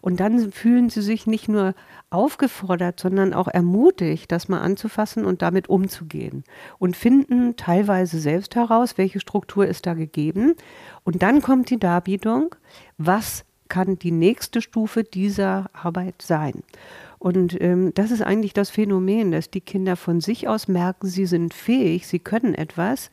Und 0.00 0.20
dann 0.20 0.52
fühlen 0.52 0.88
sie 0.88 1.02
sich 1.02 1.26
nicht 1.26 1.48
nur 1.48 1.74
aufgefordert, 2.10 3.00
sondern 3.00 3.34
auch 3.34 3.48
ermutigt, 3.48 4.30
das 4.30 4.48
mal 4.48 4.60
anzufassen 4.60 5.24
und 5.24 5.42
damit 5.42 5.68
umzugehen. 5.68 6.44
Und 6.78 6.96
finden 6.96 7.56
teilweise 7.56 8.20
selbst 8.20 8.54
heraus, 8.54 8.96
welche 8.96 9.18
Struktur 9.18 9.66
ist 9.66 9.86
da 9.86 9.94
gegeben. 9.94 10.54
Und 11.02 11.22
dann 11.22 11.42
kommt 11.42 11.70
die 11.70 11.80
Darbietung, 11.80 12.54
was 12.98 13.44
kann 13.74 13.98
die 13.98 14.12
nächste 14.12 14.62
Stufe 14.62 15.02
dieser 15.02 15.68
Arbeit 15.72 16.22
sein. 16.22 16.62
Und 17.18 17.60
ähm, 17.60 17.90
das 17.94 18.12
ist 18.12 18.22
eigentlich 18.22 18.52
das 18.52 18.70
Phänomen, 18.70 19.32
dass 19.32 19.50
die 19.50 19.60
Kinder 19.60 19.96
von 19.96 20.20
sich 20.20 20.46
aus 20.46 20.68
merken, 20.68 21.08
sie 21.08 21.26
sind 21.26 21.52
fähig, 21.52 22.06
sie 22.06 22.20
können 22.20 22.54
etwas, 22.54 23.10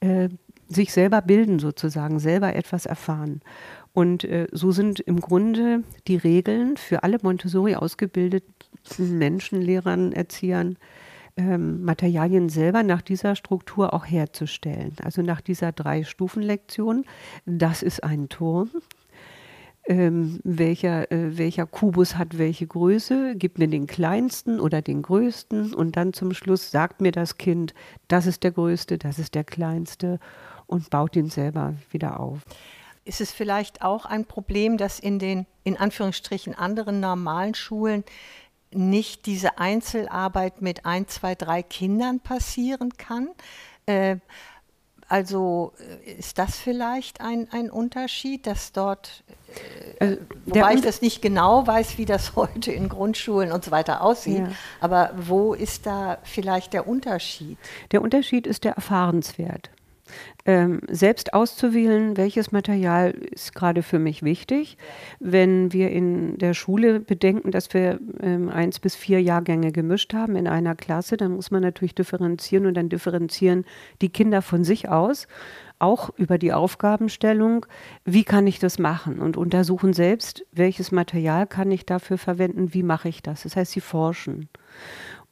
äh, 0.00 0.30
sich 0.66 0.94
selber 0.94 1.20
bilden 1.20 1.58
sozusagen, 1.58 2.20
selber 2.20 2.56
etwas 2.56 2.86
erfahren. 2.86 3.42
Und 3.92 4.24
äh, 4.24 4.46
so 4.50 4.70
sind 4.70 4.98
im 4.98 5.20
Grunde 5.20 5.82
die 6.06 6.16
Regeln 6.16 6.78
für 6.78 7.02
alle 7.02 7.18
Montessori 7.20 7.74
ausgebildeten 7.74 8.48
Menschen, 9.18 9.60
Lehrern, 9.60 10.12
Erziehern, 10.12 10.78
ähm, 11.36 11.84
Materialien 11.84 12.48
selber 12.48 12.82
nach 12.82 13.02
dieser 13.02 13.36
Struktur 13.36 13.92
auch 13.92 14.06
herzustellen. 14.06 14.96
Also 15.04 15.20
nach 15.20 15.42
dieser 15.42 15.72
Drei-Stufen-Lektion. 15.72 17.04
Das 17.44 17.82
ist 17.82 18.02
ein 18.02 18.30
Turm, 18.30 18.70
ähm, 19.88 20.38
welcher, 20.44 21.10
äh, 21.10 21.38
welcher 21.38 21.66
Kubus 21.66 22.16
hat 22.16 22.36
welche 22.36 22.66
Größe, 22.66 23.34
gib 23.36 23.58
mir 23.58 23.68
den 23.68 23.86
kleinsten 23.86 24.60
oder 24.60 24.82
den 24.82 25.00
größten 25.00 25.72
und 25.72 25.96
dann 25.96 26.12
zum 26.12 26.34
Schluss 26.34 26.70
sagt 26.70 27.00
mir 27.00 27.10
das 27.10 27.38
Kind, 27.38 27.74
das 28.06 28.26
ist 28.26 28.44
der 28.44 28.52
größte, 28.52 28.98
das 28.98 29.18
ist 29.18 29.34
der 29.34 29.44
kleinste 29.44 30.20
und 30.66 30.90
baut 30.90 31.16
ihn 31.16 31.30
selber 31.30 31.74
wieder 31.90 32.20
auf. 32.20 32.40
Ist 33.06 33.22
es 33.22 33.32
vielleicht 33.32 33.80
auch 33.80 34.04
ein 34.04 34.26
Problem, 34.26 34.76
dass 34.76 35.00
in 35.00 35.18
den 35.18 35.46
in 35.64 35.78
Anführungsstrichen 35.78 36.54
anderen 36.54 37.00
normalen 37.00 37.54
Schulen 37.54 38.04
nicht 38.70 39.24
diese 39.24 39.56
Einzelarbeit 39.56 40.60
mit 40.60 40.84
ein, 40.84 41.08
zwei, 41.08 41.34
drei 41.34 41.62
Kindern 41.62 42.20
passieren 42.20 42.92
kann? 42.98 43.30
Äh, 43.86 44.16
also 45.08 45.72
äh, 46.06 46.12
ist 46.12 46.38
das 46.38 46.56
vielleicht 46.58 47.20
ein, 47.20 47.48
ein 47.50 47.70
Unterschied, 47.70 48.46
dass 48.46 48.72
dort, 48.72 49.24
äh, 49.98 50.04
also 50.04 50.16
wobei 50.44 50.74
ich 50.74 50.82
das 50.82 51.00
nicht 51.00 51.22
genau 51.22 51.66
weiß, 51.66 51.98
wie 51.98 52.04
das 52.04 52.36
heute 52.36 52.72
in 52.72 52.88
Grundschulen 52.88 53.50
und 53.50 53.64
so 53.64 53.70
weiter 53.70 54.02
aussieht, 54.02 54.40
ja. 54.40 54.52
aber 54.80 55.12
wo 55.16 55.54
ist 55.54 55.86
da 55.86 56.18
vielleicht 56.22 56.72
der 56.74 56.86
Unterschied? 56.86 57.58
Der 57.90 58.02
Unterschied 58.02 58.46
ist 58.46 58.64
der 58.64 58.72
Erfahrenswert 58.72 59.70
ähm, 60.44 60.80
selbst 60.88 61.34
auszuwählen, 61.34 62.16
welches 62.16 62.52
Material 62.52 63.10
ist 63.10 63.54
gerade 63.54 63.82
für 63.82 63.98
mich 63.98 64.22
wichtig. 64.22 64.78
Wenn 65.20 65.72
wir 65.72 65.90
in 65.90 66.38
der 66.38 66.54
Schule 66.54 67.00
bedenken, 67.00 67.50
dass 67.50 67.72
wir 67.74 67.98
ähm, 68.20 68.48
eins 68.48 68.78
bis 68.80 68.94
vier 68.94 69.20
Jahrgänge 69.22 69.72
gemischt 69.72 70.14
haben 70.14 70.36
in 70.36 70.48
einer 70.48 70.74
Klasse, 70.74 71.16
dann 71.16 71.32
muss 71.32 71.50
man 71.50 71.62
natürlich 71.62 71.94
differenzieren 71.94 72.66
und 72.66 72.74
dann 72.74 72.88
differenzieren 72.88 73.64
die 74.00 74.10
Kinder 74.10 74.42
von 74.42 74.64
sich 74.64 74.88
aus 74.88 75.26
auch 75.78 76.10
über 76.16 76.38
die 76.38 76.52
Aufgabenstellung, 76.52 77.66
wie 78.04 78.24
kann 78.24 78.46
ich 78.46 78.58
das 78.58 78.78
machen 78.78 79.20
und 79.20 79.36
untersuchen 79.36 79.92
selbst, 79.92 80.44
welches 80.52 80.92
Material 80.92 81.46
kann 81.46 81.70
ich 81.70 81.86
dafür 81.86 82.18
verwenden, 82.18 82.74
wie 82.74 82.82
mache 82.82 83.08
ich 83.08 83.22
das. 83.22 83.44
Das 83.44 83.56
heißt, 83.56 83.72
sie 83.72 83.80
forschen. 83.80 84.48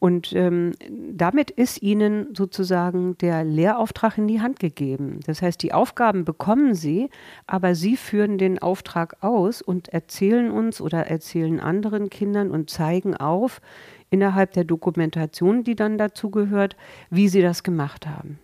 Und 0.06 0.32
ähm, 0.34 0.70
damit 0.88 1.50
ist 1.50 1.82
ihnen 1.82 2.32
sozusagen 2.32 3.18
der 3.18 3.42
Lehrauftrag 3.42 4.18
in 4.18 4.28
die 4.28 4.40
Hand 4.40 4.60
gegeben. 4.60 5.18
Das 5.26 5.42
heißt, 5.42 5.60
die 5.60 5.72
Aufgaben 5.72 6.24
bekommen 6.24 6.76
sie, 6.76 7.10
aber 7.48 7.74
sie 7.74 7.96
führen 7.96 8.38
den 8.38 8.60
Auftrag 8.60 9.16
aus 9.24 9.62
und 9.62 9.88
erzählen 9.88 10.52
uns 10.52 10.80
oder 10.80 11.08
erzählen 11.08 11.58
anderen 11.58 12.08
Kindern 12.08 12.52
und 12.52 12.70
zeigen 12.70 13.16
auf 13.16 13.60
innerhalb 14.08 14.52
der 14.52 14.62
Dokumentation, 14.62 15.64
die 15.64 15.74
dann 15.74 15.98
dazu 15.98 16.30
gehört, 16.30 16.76
wie 17.10 17.26
sie 17.26 17.42
das 17.42 17.64
gemacht 17.64 18.06
haben. 18.06 18.38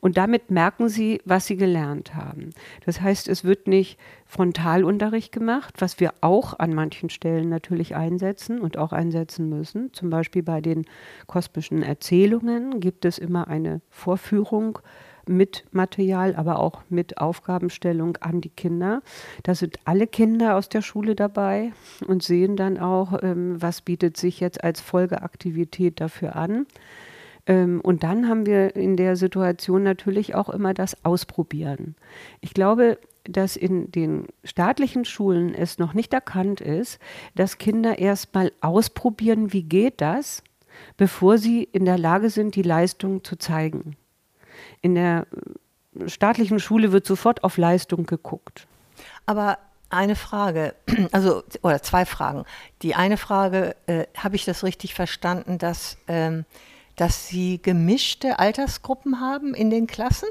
Und 0.00 0.16
damit 0.16 0.50
merken 0.50 0.88
sie, 0.88 1.20
was 1.24 1.46
sie 1.46 1.56
gelernt 1.56 2.14
haben. 2.14 2.50
Das 2.84 3.00
heißt, 3.00 3.28
es 3.28 3.44
wird 3.44 3.66
nicht 3.66 3.98
Frontalunterricht 4.26 5.32
gemacht, 5.32 5.74
was 5.78 6.00
wir 6.00 6.14
auch 6.20 6.58
an 6.58 6.74
manchen 6.74 7.10
Stellen 7.10 7.48
natürlich 7.48 7.94
einsetzen 7.94 8.60
und 8.60 8.78
auch 8.78 8.92
einsetzen 8.92 9.48
müssen. 9.48 9.92
Zum 9.92 10.10
Beispiel 10.10 10.42
bei 10.42 10.60
den 10.60 10.86
kosmischen 11.26 11.82
Erzählungen 11.82 12.80
gibt 12.80 13.04
es 13.04 13.18
immer 13.18 13.48
eine 13.48 13.80
Vorführung 13.90 14.78
mit 15.28 15.64
Material, 15.72 16.34
aber 16.34 16.58
auch 16.58 16.82
mit 16.88 17.18
Aufgabenstellung 17.18 18.16
an 18.18 18.40
die 18.40 18.50
Kinder. 18.50 19.02
Da 19.42 19.54
sind 19.54 19.78
alle 19.84 20.06
Kinder 20.06 20.56
aus 20.56 20.68
der 20.68 20.82
Schule 20.82 21.14
dabei 21.14 21.72
und 22.06 22.22
sehen 22.22 22.56
dann 22.56 22.78
auch, 22.78 23.22
ähm, 23.22 23.60
was 23.60 23.82
bietet 23.82 24.16
sich 24.16 24.40
jetzt 24.40 24.62
als 24.64 24.80
Folgeaktivität 24.80 26.00
dafür 26.00 26.36
an. 26.36 26.66
Ähm, 27.46 27.80
und 27.80 28.02
dann 28.02 28.28
haben 28.28 28.46
wir 28.46 28.76
in 28.76 28.96
der 28.96 29.16
Situation 29.16 29.82
natürlich 29.82 30.34
auch 30.34 30.48
immer 30.48 30.74
das 30.74 31.04
Ausprobieren. 31.04 31.96
Ich 32.40 32.54
glaube, 32.54 32.98
dass 33.24 33.56
in 33.56 33.90
den 33.90 34.26
staatlichen 34.44 35.04
Schulen 35.04 35.54
es 35.54 35.78
noch 35.78 35.94
nicht 35.94 36.12
erkannt 36.12 36.60
ist, 36.60 36.98
dass 37.34 37.58
Kinder 37.58 37.98
erst 37.98 38.34
mal 38.34 38.52
ausprobieren, 38.60 39.52
wie 39.52 39.62
geht 39.62 40.00
das, 40.00 40.42
bevor 40.96 41.38
sie 41.38 41.62
in 41.62 41.84
der 41.84 41.98
Lage 41.98 42.30
sind, 42.30 42.56
die 42.56 42.62
Leistung 42.62 43.22
zu 43.22 43.36
zeigen. 43.36 43.96
In 44.80 44.94
der 44.94 45.26
staatlichen 46.06 46.58
Schule 46.58 46.92
wird 46.92 47.06
sofort 47.06 47.44
auf 47.44 47.58
Leistung 47.58 48.06
geguckt. 48.06 48.66
Aber 49.26 49.58
eine 49.88 50.16
Frage, 50.16 50.74
also 51.12 51.42
oder 51.62 51.82
zwei 51.82 52.06
Fragen. 52.06 52.44
Die 52.82 52.94
eine 52.94 53.16
Frage, 53.16 53.76
äh, 53.86 54.06
habe 54.16 54.36
ich 54.36 54.44
das 54.44 54.64
richtig 54.64 54.94
verstanden, 54.94 55.58
dass 55.58 55.98
ähm, 56.08 56.44
dass 57.02 57.26
Sie 57.26 57.60
gemischte 57.60 58.38
Altersgruppen 58.38 59.18
haben 59.18 59.54
in 59.54 59.70
den 59.70 59.88
Klassen? 59.88 60.28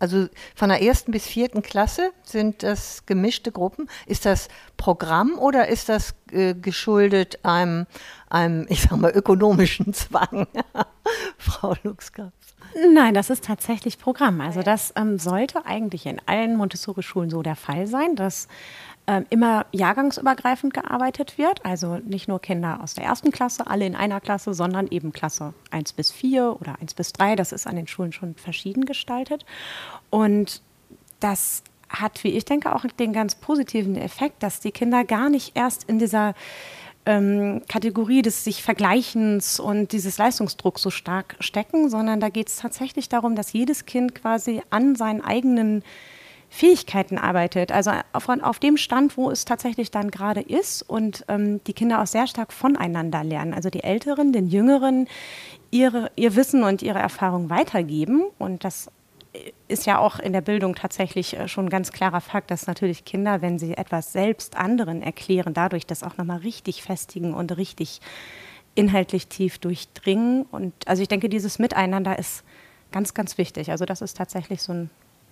Also 0.00 0.26
von 0.56 0.68
der 0.68 0.82
ersten 0.82 1.12
bis 1.12 1.24
vierten 1.24 1.62
Klasse 1.62 2.10
sind 2.24 2.64
das 2.64 3.06
gemischte 3.06 3.52
Gruppen. 3.52 3.88
Ist 4.04 4.26
das 4.26 4.48
Programm 4.76 5.38
oder 5.38 5.68
ist 5.68 5.88
das 5.88 6.16
äh, 6.32 6.54
geschuldet 6.54 7.38
einem, 7.44 7.86
einem, 8.28 8.66
ich 8.68 8.82
sag 8.82 8.96
mal, 8.96 9.12
ökonomischen 9.12 9.94
Zwang, 9.94 10.48
Frau 11.38 11.76
Luxkaps? 11.84 12.56
Nein, 12.92 13.14
das 13.14 13.30
ist 13.30 13.44
tatsächlich 13.44 14.00
Programm. 14.00 14.40
Also 14.40 14.62
das 14.62 14.92
ähm, 14.96 15.20
sollte 15.20 15.64
eigentlich 15.64 16.06
in 16.06 16.20
allen 16.26 16.56
Montessori-Schulen 16.56 17.30
so 17.30 17.42
der 17.42 17.54
Fall 17.54 17.86
sein, 17.86 18.16
dass 18.16 18.48
immer 19.30 19.66
jahrgangsübergreifend 19.72 20.72
gearbeitet 20.72 21.36
wird. 21.36 21.64
Also 21.64 21.96
nicht 21.96 22.26
nur 22.26 22.40
Kinder 22.40 22.80
aus 22.82 22.94
der 22.94 23.04
ersten 23.04 23.30
Klasse, 23.30 23.66
alle 23.66 23.86
in 23.86 23.94
einer 23.94 24.20
Klasse, 24.20 24.54
sondern 24.54 24.86
eben 24.88 25.12
Klasse 25.12 25.52
1 25.70 25.92
bis 25.92 26.10
4 26.10 26.56
oder 26.60 26.76
1 26.80 26.94
bis 26.94 27.12
3. 27.12 27.36
Das 27.36 27.52
ist 27.52 27.66
an 27.66 27.76
den 27.76 27.86
Schulen 27.86 28.12
schon 28.12 28.34
verschieden 28.34 28.86
gestaltet. 28.86 29.44
Und 30.10 30.62
das 31.20 31.62
hat, 31.90 32.24
wie 32.24 32.30
ich 32.30 32.44
denke, 32.44 32.74
auch 32.74 32.84
den 32.98 33.12
ganz 33.12 33.34
positiven 33.34 33.96
Effekt, 33.96 34.42
dass 34.42 34.60
die 34.60 34.72
Kinder 34.72 35.04
gar 35.04 35.28
nicht 35.28 35.56
erst 35.56 35.84
in 35.84 35.98
dieser 35.98 36.34
ähm, 37.06 37.62
Kategorie 37.68 38.22
des 38.22 38.44
sich 38.44 38.62
Vergleichens 38.62 39.60
und 39.60 39.92
dieses 39.92 40.18
Leistungsdrucks 40.18 40.82
so 40.82 40.90
stark 40.90 41.36
stecken, 41.40 41.90
sondern 41.90 42.20
da 42.20 42.30
geht 42.30 42.48
es 42.48 42.56
tatsächlich 42.56 43.08
darum, 43.08 43.36
dass 43.36 43.52
jedes 43.52 43.84
Kind 43.84 44.14
quasi 44.14 44.62
an 44.70 44.96
seinen 44.96 45.20
eigenen 45.20 45.82
Fähigkeiten 46.54 47.18
arbeitet, 47.18 47.72
also 47.72 47.90
von, 48.16 48.40
auf 48.40 48.60
dem 48.60 48.76
Stand, 48.76 49.16
wo 49.16 49.28
es 49.28 49.44
tatsächlich 49.44 49.90
dann 49.90 50.12
gerade 50.12 50.40
ist 50.40 50.82
und 50.82 51.24
ähm, 51.26 51.60
die 51.64 51.72
Kinder 51.72 52.00
auch 52.00 52.06
sehr 52.06 52.28
stark 52.28 52.52
voneinander 52.52 53.24
lernen. 53.24 53.52
Also 53.52 53.70
die 53.70 53.82
Älteren, 53.82 54.32
den 54.32 54.46
Jüngeren 54.46 55.08
ihre, 55.72 56.12
ihr 56.14 56.36
Wissen 56.36 56.62
und 56.62 56.80
ihre 56.80 57.00
Erfahrung 57.00 57.50
weitergeben 57.50 58.22
und 58.38 58.62
das 58.62 58.88
ist 59.66 59.84
ja 59.84 59.98
auch 59.98 60.20
in 60.20 60.32
der 60.32 60.42
Bildung 60.42 60.76
tatsächlich 60.76 61.36
äh, 61.36 61.48
schon 61.48 61.66
ein 61.66 61.70
ganz 61.70 61.90
klarer 61.90 62.20
Fakt, 62.20 62.52
dass 62.52 62.68
natürlich 62.68 63.04
Kinder, 63.04 63.42
wenn 63.42 63.58
sie 63.58 63.76
etwas 63.76 64.12
selbst 64.12 64.56
anderen 64.56 65.02
erklären, 65.02 65.54
dadurch 65.54 65.86
das 65.86 66.04
auch 66.04 66.16
nochmal 66.16 66.38
richtig 66.38 66.84
festigen 66.84 67.34
und 67.34 67.56
richtig 67.56 68.00
inhaltlich 68.76 69.26
tief 69.26 69.58
durchdringen. 69.58 70.46
Und 70.52 70.72
also 70.86 71.02
ich 71.02 71.08
denke, 71.08 71.28
dieses 71.28 71.58
Miteinander 71.58 72.16
ist 72.16 72.44
ganz, 72.92 73.12
ganz 73.12 73.38
wichtig. 73.38 73.72
Also 73.72 73.84
das 73.86 74.02
ist 74.02 74.16
tatsächlich 74.16 74.62
so 74.62 74.72
ein 74.72 74.90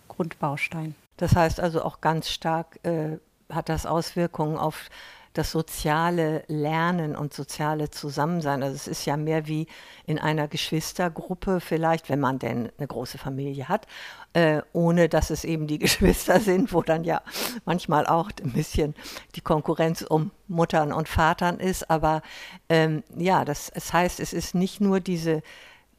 Grundbaustein. 0.08 0.96
Das 1.16 1.36
heißt 1.36 1.60
also 1.60 1.82
auch 1.82 2.00
ganz 2.00 2.28
stark 2.28 2.80
äh, 2.84 3.18
hat 3.50 3.68
das 3.68 3.86
Auswirkungen 3.86 4.56
auf 4.56 4.88
das 5.34 5.50
soziale 5.50 6.44
Lernen 6.46 7.16
und 7.16 7.32
soziale 7.32 7.90
Zusammensein. 7.90 8.62
Also 8.62 8.76
es 8.76 8.86
ist 8.86 9.06
ja 9.06 9.16
mehr 9.16 9.46
wie 9.46 9.66
in 10.04 10.18
einer 10.18 10.46
Geschwistergruppe 10.46 11.60
vielleicht, 11.60 12.10
wenn 12.10 12.20
man 12.20 12.38
denn 12.38 12.70
eine 12.76 12.86
große 12.86 13.16
Familie 13.16 13.68
hat, 13.68 13.86
äh, 14.34 14.60
ohne 14.72 15.08
dass 15.08 15.30
es 15.30 15.44
eben 15.44 15.66
die 15.66 15.78
Geschwister 15.78 16.40
sind, 16.40 16.72
wo 16.72 16.82
dann 16.82 17.04
ja 17.04 17.22
manchmal 17.64 18.06
auch 18.06 18.30
ein 18.42 18.52
bisschen 18.52 18.94
die 19.34 19.40
Konkurrenz 19.40 20.02
um 20.02 20.32
Muttern 20.48 20.92
und 20.92 21.08
Vatern 21.08 21.58
ist. 21.58 21.88
Aber 21.88 22.22
ähm, 22.68 23.02
ja, 23.16 23.44
das, 23.44 23.70
das 23.72 23.92
heißt, 23.92 24.20
es 24.20 24.32
ist 24.32 24.54
nicht 24.54 24.80
nur 24.80 25.00
diese 25.00 25.42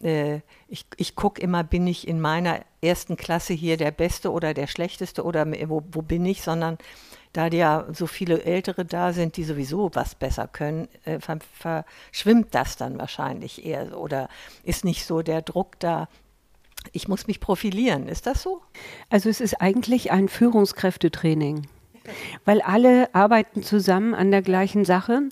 äh, 0.04 0.42
ich, 0.68 0.86
ich 0.98 1.16
gucke 1.16 1.42
immer, 1.42 1.64
bin 1.64 1.88
ich 1.88 2.08
in 2.08 2.20
meiner 2.20 2.62
ersten 2.82 3.16
Klasse 3.16 3.54
hier 3.54 3.78
der 3.78 3.92
Beste 3.92 4.32
oder 4.32 4.54
der 4.54 4.68
Schlechteste 4.68 5.24
oder 5.24 5.46
wo, 5.70 5.84
wo 5.92 6.02
bin 6.02 6.26
ich, 6.26 6.42
sondern 6.42 6.78
da 7.32 7.48
ja 7.48 7.86
so 7.92 8.06
viele 8.06 8.44
Ältere 8.44 8.86
da 8.86 9.12
sind, 9.12 9.38
die 9.38 9.44
sowieso 9.44 9.90
was 9.94 10.16
besser 10.16 10.48
können, 10.48 10.88
äh, 11.06 11.20
verschwimmt 11.20 12.54
das 12.54 12.78
dann 12.78 13.00
wahrscheinlich 13.00 13.66
eher 13.66 13.98
oder 13.98 14.30
ist 14.64 14.86
nicht 14.86 15.06
so 15.06 15.22
der 15.22 15.42
Druck 15.42 15.80
da. 15.80 16.08
Ich 16.92 17.08
muss 17.08 17.28
mich 17.28 17.40
profilieren. 17.40 18.08
Ist 18.08 18.28
das 18.28 18.44
so? 18.44 18.62
Also 19.10 19.30
es 19.30 19.40
ist 19.40 19.62
eigentlich 19.62 20.12
ein 20.12 20.28
Führungskräftetraining 20.28 21.68
weil 22.46 22.62
alle 22.62 23.14
arbeiten 23.14 23.64
zusammen 23.64 24.14
an 24.14 24.32
der 24.32 24.42
gleichen 24.42 24.86
Sache 24.86 25.24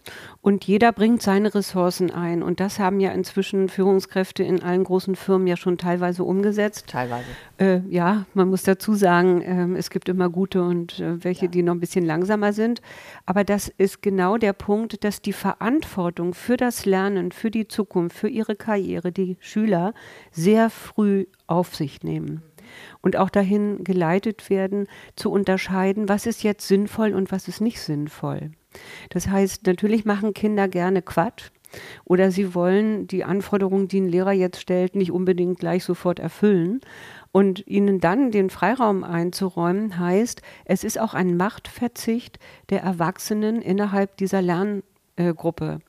und 0.42 0.66
jeder 0.66 0.92
bringt 0.92 1.22
seine 1.22 1.54
Ressourcen 1.54 2.12
ein. 2.12 2.42
Und 2.42 2.60
das 2.60 2.80
haben 2.80 3.00
ja 3.00 3.12
inzwischen 3.12 3.70
Führungskräfte 3.70 4.44
in 4.44 4.64
allen 4.64 4.84
großen 4.84 5.16
Firmen 5.16 5.48
ja 5.48 5.58
schon 5.58 5.78
teilweise 5.78 6.24
umgesetzt. 6.24 6.88
Teilweise. 6.88 7.26
Äh, 7.60 7.82
ja, 7.90 8.26
man 8.34 8.50
muss 8.50 8.64
dazu 8.64 8.96
sagen, 8.96 9.42
äh, 9.42 9.78
es 9.78 9.90
gibt 9.90 10.10
immer 10.10 10.30
gute 10.30 10.64
und 10.64 11.00
äh, 11.00 11.24
welche, 11.24 11.46
ja. 11.46 11.52
die 11.52 11.64
noch 11.64 11.74
ein 11.74 11.80
bisschen 11.80 12.06
langsamer 12.06 12.54
sind. 12.54 12.82
Aber 13.26 13.44
das 13.44 13.68
ist 13.68 14.02
genau 14.02 14.38
der 14.38 14.54
Punkt, 14.54 15.04
dass 15.04 15.22
die 15.22 15.34
Verantwortung 15.34 16.34
für 16.34 16.58
das 16.58 16.86
Lernen, 16.86 17.32
für 17.32 17.52
die 17.52 17.68
Zukunft, 17.68 18.18
für 18.18 18.30
ihre 18.30 18.56
Karriere, 18.56 19.12
die 19.12 19.38
Schüler 19.40 19.94
sehr 20.32 20.70
früh 20.70 21.26
auf 21.48 21.76
sich 21.76 22.04
nehmen 22.04 22.42
und 23.02 23.16
auch 23.18 23.30
dahin 23.30 23.84
geleitet 23.84 24.50
werden, 24.50 24.88
zu 25.16 25.32
unterscheiden, 25.32 26.10
was 26.10 26.26
ist 26.26 26.44
jetzt 26.44 26.68
sinnvoll 26.68 27.14
und 27.14 27.32
was 27.32 27.48
ist 27.48 27.62
nicht 27.62 27.82
sinnvoll. 27.82 28.52
Das 29.10 29.28
heißt, 29.28 29.68
natürlich 29.68 30.06
machen 30.06 30.34
Kinder 30.34 30.68
gerne 30.68 31.02
Quatsch. 31.02 31.52
Oder 32.04 32.32
sie 32.32 32.54
wollen 32.54 33.08
die 33.08 33.24
Anforderungen, 33.24 33.88
die 33.88 34.02
ein 34.02 34.10
Lehrer 34.10 34.34
jetzt 34.34 34.60
stellt, 34.60 34.96
nicht 34.96 35.12
unbedingt 35.12 35.60
gleich 35.60 35.86
sofort 35.86 36.20
erfüllen. 36.20 36.82
Und 37.32 37.66
ihnen 37.66 38.02
dann 38.02 38.32
den 38.32 38.50
Freiraum 38.50 39.06
einzuräumen, 39.06 39.98
heißt, 39.98 40.42
es 40.66 40.84
ist 40.84 41.00
auch 41.00 41.14
ein 41.14 41.38
Machtverzicht 41.38 42.40
der 42.70 42.82
Erwachsenen 42.82 43.62
innerhalb 43.62 44.18
dieser 44.18 44.42
Lerngruppe 45.24 45.80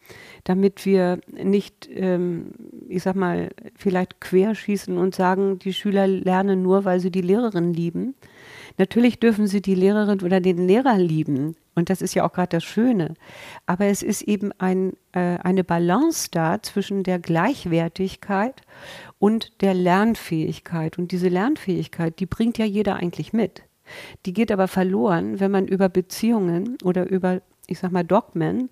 damit 0.45 0.85
wir 0.85 1.21
nicht, 1.31 1.89
ähm, 1.93 2.53
ich 2.89 3.03
sag 3.03 3.15
mal, 3.15 3.51
vielleicht 3.77 4.21
querschießen 4.21 4.99
und 4.99 5.15
sagen, 5.15 5.59
die 5.59 5.73
Schüler 5.73 6.07
lernen 6.07 6.63
nur, 6.63 6.85
weil 6.85 7.01
sie 7.01 7.11
die 7.11 7.21
Lehrerin 7.21 7.73
lieben. 7.73 8.15
Natürlich 8.79 9.21
dürfen 9.21 9.47
sie 9.47 9.63
die 9.63 9.75
Lehrerin 9.75 10.21
oder 10.23 10.41
den 10.41 10.67
Lehrer 10.67 10.99
lieben. 10.99 11.57
Und 11.75 11.91
das 11.91 12.03
ist 12.03 12.15
ja 12.15 12.25
auch 12.25 12.33
gerade 12.33 12.57
das 12.57 12.65
Schöne. 12.65 13.15
Aber 13.67 13.87
es 13.87 14.03
ist 14.03 14.23
eben 14.23 14.51
ein, 14.59 14.95
äh, 15.13 15.39
eine 15.39 15.65
Balance 15.65 16.29
da 16.31 16.61
zwischen 16.61 17.03
der 17.03 17.19
Gleichwertigkeit 17.19 18.63
und 19.19 19.63
der 19.63 19.75
Lernfähigkeit. 19.75 20.99
Und 20.99 21.13
diese 21.13 21.29
Lernfähigkeit, 21.29 22.19
die 22.19 22.27
bringt 22.27 22.59
ja 22.59 22.65
jeder 22.65 22.97
eigentlich 22.97 23.33
mit. 23.33 23.63
Die 24.27 24.33
geht 24.33 24.51
aber 24.51 24.69
verloren, 24.69 25.39
wenn 25.39 25.51
man 25.51 25.69
über 25.69 25.89
Beziehungen 25.89 26.79
oder 26.83 27.09
über, 27.09 27.43
ich 27.67 27.79
sag 27.79 27.93
mal, 27.93 28.05
Dogmen 28.05 28.71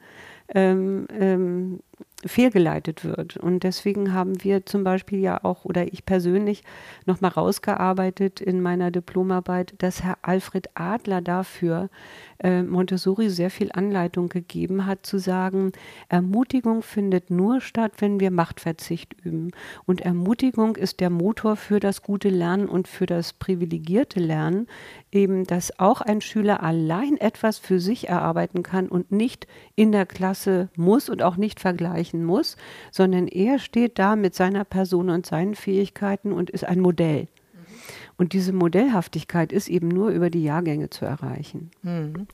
ähm, 0.55 1.07
ähm, 1.13 1.81
fehlgeleitet 2.27 3.05
wird. 3.05 3.39
Und 3.39 3.63
deswegen 3.63 4.13
haben 4.13 4.45
wir 4.45 4.67
zum 4.67 4.85
Beispiel 4.85 5.21
ja 5.21 5.43
auch, 5.43 5.65
oder 5.65 5.91
ich 5.93 6.05
persönlich, 6.05 6.63
nochmal 7.07 7.31
rausgearbeitet 7.31 8.41
in 8.41 8.61
meiner 8.61 8.91
Diplomarbeit, 8.91 9.75
dass 9.79 10.03
Herr 10.03 10.19
Alfred 10.23 10.69
Adler 10.75 11.23
dafür 11.23 11.89
äh, 12.39 12.63
Montessori 12.63 13.31
sehr 13.31 13.51
viel 13.51 13.71
Anleitung 13.73 14.29
gegeben 14.29 14.85
hat, 14.85 15.07
zu 15.07 15.19
sagen, 15.19 15.73
Ermutigung 16.09 16.83
findet 16.83 17.31
nur 17.31 17.63
statt, 17.63 17.93
wenn 17.99 18.21
wir 18.21 18.31
Machtverzicht 18.31 19.15
üben. 19.25 19.51
Und 19.87 20.03
Ermutigung 20.03 20.77
ist 20.77 21.01
der 21.01 21.11
Motor 21.11 21.57
für 21.57 21.81
das 21.81 22.03
gute 22.03 22.29
Lernen 22.29 22.69
und 22.69 22.87
für 22.87 23.07
das 23.07 23.33
privilegierte 23.33 24.21
Lernen, 24.21 24.67
eben, 25.13 25.45
dass 25.45 25.79
auch 25.79 26.01
ein 26.01 26.21
Schüler 26.21 26.63
allein 26.63 27.17
etwas 27.17 27.59
für 27.59 27.81
sich 27.81 28.09
erarbeiten 28.09 28.63
kann 28.63 28.89
und 28.89 29.11
nicht 29.11 29.47
in 29.75 29.93
der 29.93 30.07
Klasse 30.07 30.69
muss 30.77 31.09
und 31.09 31.23
auch 31.23 31.37
nicht 31.37 31.61
vergleichen 31.61 32.25
muss, 32.25 32.57
sondern 32.91 33.27
er 33.27 33.59
steht 33.59 33.99
da 33.99 34.17
mit 34.17 34.35
seiner 34.35 34.65
Person 34.65 35.11
und 35.11 35.27
seinen 35.27 35.55
Fähigkeiten 35.55 36.33
und 36.33 36.51
ist 36.51 36.65
ein 36.65 36.81
Modell. 36.81 37.29
Und 38.17 38.35
diese 38.35 38.53
Modellhaftigkeit 38.53 39.51
ist 39.51 39.69
eben 39.69 39.89
nur 39.89 40.11
über 40.11 40.29
die 40.31 40.45
Jahrgänge 40.45 40.91
zu 40.91 41.07
erreichen. 41.07 41.71
Mhm. 41.83 42.27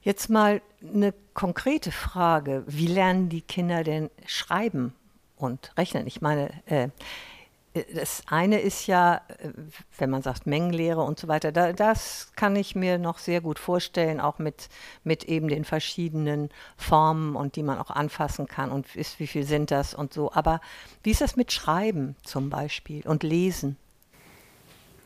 Jetzt 0.00 0.30
mal 0.30 0.62
eine 0.94 1.12
konkrete 1.34 1.90
Frage. 1.90 2.62
Wie 2.68 2.86
lernen 2.86 3.28
die 3.28 3.40
Kinder 3.40 3.82
denn 3.82 4.08
schreiben 4.24 4.92
und 5.36 5.72
rechnen? 5.76 6.06
Ich 6.06 6.20
meine, 6.20 6.50
äh, 6.66 6.90
das 7.94 8.22
eine 8.26 8.60
ist 8.60 8.86
ja, 8.86 9.22
äh, 9.38 9.50
wenn 9.98 10.10
man 10.10 10.22
sagt 10.22 10.46
Mengenlehre 10.46 11.02
und 11.02 11.18
so 11.18 11.28
weiter, 11.28 11.52
da, 11.52 11.72
das 11.72 12.32
kann 12.36 12.56
ich 12.56 12.74
mir 12.74 12.98
noch 12.98 13.18
sehr 13.18 13.40
gut 13.40 13.58
vorstellen, 13.58 14.20
auch 14.20 14.38
mit, 14.38 14.68
mit 15.04 15.24
eben 15.24 15.48
den 15.48 15.64
verschiedenen 15.64 16.50
Formen 16.76 17.36
und 17.36 17.56
die 17.56 17.62
man 17.62 17.78
auch 17.78 17.90
anfassen 17.90 18.46
kann 18.46 18.70
und 18.70 18.94
ist, 18.96 19.20
wie 19.20 19.26
viel 19.26 19.44
sind 19.44 19.70
das 19.70 19.94
und 19.94 20.12
so. 20.12 20.32
Aber 20.32 20.60
wie 21.02 21.10
ist 21.10 21.20
das 21.20 21.36
mit 21.36 21.52
Schreiben 21.52 22.16
zum 22.22 22.50
Beispiel 22.50 23.06
und 23.06 23.22
Lesen? 23.22 23.76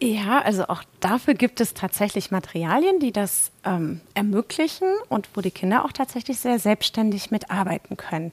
Ja, 0.03 0.41
also 0.41 0.67
auch 0.69 0.83
dafür 1.01 1.35
gibt 1.35 1.61
es 1.61 1.75
tatsächlich 1.75 2.31
Materialien, 2.31 3.01
die 3.01 3.13
das 3.13 3.51
ähm, 3.65 4.01
ermöglichen 4.15 4.89
und 5.11 5.29
wo 5.35 5.43
die 5.43 5.51
Kinder 5.51 5.85
auch 5.85 5.93
tatsächlich 5.93 6.39
sehr 6.41 6.59
selbstständig 6.59 7.31
mitarbeiten 7.31 7.99
können. 7.99 8.33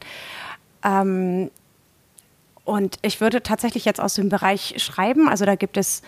Ähm, 0.82 1.52
und 2.68 2.98
ich 3.02 3.22
würde 3.22 3.42
tatsächlich 3.42 3.86
jetzt 3.86 4.02
aus 4.02 4.16
dem 4.16 4.28
Bereich 4.28 4.74
Schreiben, 4.78 5.30
also 5.30 5.46
da 5.46 5.56
gibt 5.56 5.78
es 5.78 6.02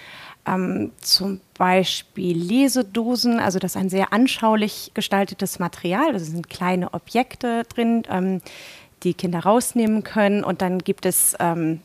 ähm, 0.45 0.91
zum 0.99 1.39
Beispiel 1.57 2.37
Lesedosen, 2.37 3.39
also 3.39 3.59
das 3.59 3.75
ist 3.75 3.81
ein 3.81 3.89
sehr 3.89 4.11
anschaulich 4.11 4.91
gestaltetes 4.93 5.59
Material, 5.59 6.11
also 6.11 6.25
sind 6.25 6.49
kleine 6.49 6.93
Objekte 6.93 7.63
drin, 7.63 8.03
ähm, 8.09 8.41
die 9.03 9.13
Kinder 9.13 9.39
rausnehmen 9.39 10.03
können. 10.03 10.43
Und 10.43 10.61
dann 10.61 10.79
gibt 10.79 11.05
es 11.05 11.33
ähm, 11.39 11.79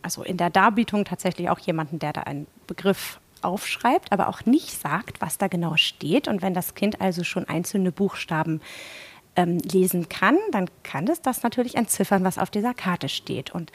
also 0.00 0.22
in 0.22 0.38
der 0.38 0.48
Darbietung 0.48 1.04
tatsächlich 1.04 1.50
auch 1.50 1.58
jemanden, 1.58 1.98
der 1.98 2.14
da 2.14 2.22
einen 2.22 2.46
Begriff 2.66 3.20
aufschreibt, 3.42 4.12
aber 4.12 4.28
auch 4.28 4.46
nicht 4.46 4.70
sagt, 4.70 5.20
was 5.20 5.36
da 5.36 5.46
genau 5.46 5.76
steht. 5.76 6.26
Und 6.26 6.40
wenn 6.40 6.54
das 6.54 6.74
Kind 6.74 7.02
also 7.02 7.22
schon 7.22 7.46
einzelne 7.46 7.92
Buchstaben 7.92 8.62
ähm, 9.38 9.58
lesen 9.58 10.08
kann, 10.08 10.36
dann 10.50 10.68
kann 10.82 11.06
es 11.06 11.22
das 11.22 11.44
natürlich 11.44 11.76
entziffern, 11.76 12.24
was 12.24 12.38
auf 12.38 12.50
dieser 12.50 12.74
Karte 12.74 13.08
steht. 13.08 13.52
Und 13.54 13.70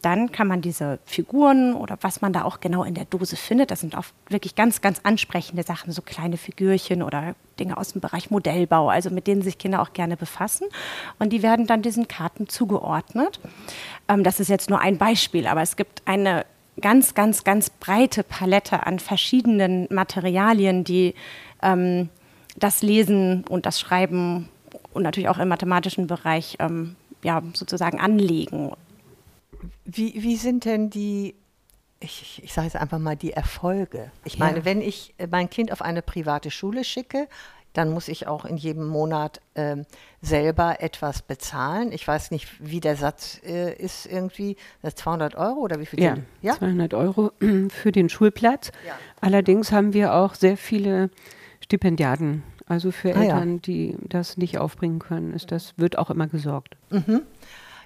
dann 0.00 0.32
kann 0.32 0.48
man 0.48 0.62
diese 0.62 1.00
Figuren 1.04 1.74
oder 1.74 1.98
was 2.00 2.22
man 2.22 2.32
da 2.32 2.44
auch 2.44 2.60
genau 2.60 2.82
in 2.82 2.94
der 2.94 3.04
Dose 3.04 3.36
findet, 3.36 3.70
das 3.70 3.80
sind 3.80 3.94
auch 3.94 4.06
wirklich 4.30 4.54
ganz, 4.54 4.80
ganz 4.80 5.00
ansprechende 5.02 5.64
Sachen, 5.64 5.92
so 5.92 6.00
kleine 6.00 6.38
Figürchen 6.38 7.02
oder 7.02 7.34
Dinge 7.60 7.76
aus 7.76 7.92
dem 7.92 8.00
Bereich 8.00 8.30
Modellbau, 8.30 8.88
also 8.88 9.10
mit 9.10 9.26
denen 9.26 9.42
sich 9.42 9.58
Kinder 9.58 9.82
auch 9.82 9.92
gerne 9.92 10.16
befassen. 10.16 10.66
Und 11.18 11.30
die 11.30 11.42
werden 11.42 11.66
dann 11.66 11.82
diesen 11.82 12.08
Karten 12.08 12.48
zugeordnet. 12.48 13.38
Ähm, 14.08 14.24
das 14.24 14.40
ist 14.40 14.48
jetzt 14.48 14.70
nur 14.70 14.80
ein 14.80 14.96
Beispiel, 14.96 15.46
aber 15.46 15.60
es 15.60 15.76
gibt 15.76 16.00
eine 16.06 16.46
ganz, 16.80 17.12
ganz, 17.12 17.44
ganz 17.44 17.68
breite 17.68 18.22
Palette 18.22 18.86
an 18.86 18.98
verschiedenen 18.98 19.88
Materialien, 19.90 20.84
die 20.84 21.14
ähm, 21.62 22.08
das 22.56 22.80
Lesen 22.80 23.44
und 23.46 23.66
das 23.66 23.78
Schreiben 23.78 24.48
und 24.92 25.02
natürlich 25.02 25.28
auch 25.28 25.38
im 25.38 25.48
mathematischen 25.48 26.06
Bereich 26.06 26.56
ähm, 26.58 26.96
ja, 27.22 27.42
sozusagen 27.54 28.00
anlegen. 28.00 28.72
Wie, 29.84 30.22
wie 30.22 30.36
sind 30.36 30.64
denn 30.64 30.90
die 30.90 31.34
ich, 32.02 32.42
ich 32.42 32.52
sage 32.52 32.66
jetzt 32.66 32.76
einfach 32.76 32.98
mal 32.98 33.16
die 33.16 33.32
Erfolge. 33.32 34.10
Ich 34.24 34.38
meine, 34.38 34.58
ja. 34.58 34.64
wenn 34.64 34.80
ich 34.80 35.14
mein 35.30 35.48
Kind 35.48 35.70
auf 35.70 35.82
eine 35.82 36.02
private 36.02 36.50
Schule 36.50 36.82
schicke, 36.82 37.28
dann 37.72 37.90
muss 37.90 38.08
ich 38.08 38.26
auch 38.26 38.44
in 38.44 38.56
jedem 38.56 38.86
Monat 38.86 39.40
äh, 39.54 39.76
selber 40.20 40.80
etwas 40.80 41.22
bezahlen. 41.22 41.92
Ich 41.92 42.06
weiß 42.06 42.30
nicht, 42.30 42.48
wie 42.60 42.80
der 42.80 42.96
Satz 42.96 43.40
äh, 43.44 43.74
ist 43.74 44.06
irgendwie, 44.06 44.56
das 44.82 44.94
200 44.96 45.36
Euro 45.36 45.60
oder 45.60 45.80
wie 45.80 45.86
viel? 45.86 46.02
Ja, 46.02 46.16
ja? 46.42 46.54
200 46.56 46.92
Euro 46.94 47.32
für 47.68 47.92
den 47.92 48.08
Schulplatz. 48.08 48.72
Ja. 48.86 48.94
Allerdings 49.20 49.72
haben 49.72 49.94
wir 49.94 50.14
auch 50.14 50.34
sehr 50.34 50.56
viele 50.56 51.10
Stipendiaten, 51.60 52.42
also 52.66 52.90
für 52.90 53.14
ah, 53.14 53.22
Eltern, 53.22 53.54
ja. 53.54 53.60
die 53.60 53.96
das 54.08 54.36
nicht 54.36 54.58
aufbringen 54.58 54.98
können. 54.98 55.32
Ist 55.32 55.52
das 55.52 55.74
wird 55.76 55.98
auch 55.98 56.10
immer 56.10 56.26
gesorgt. 56.26 56.76
Mhm. 56.90 57.22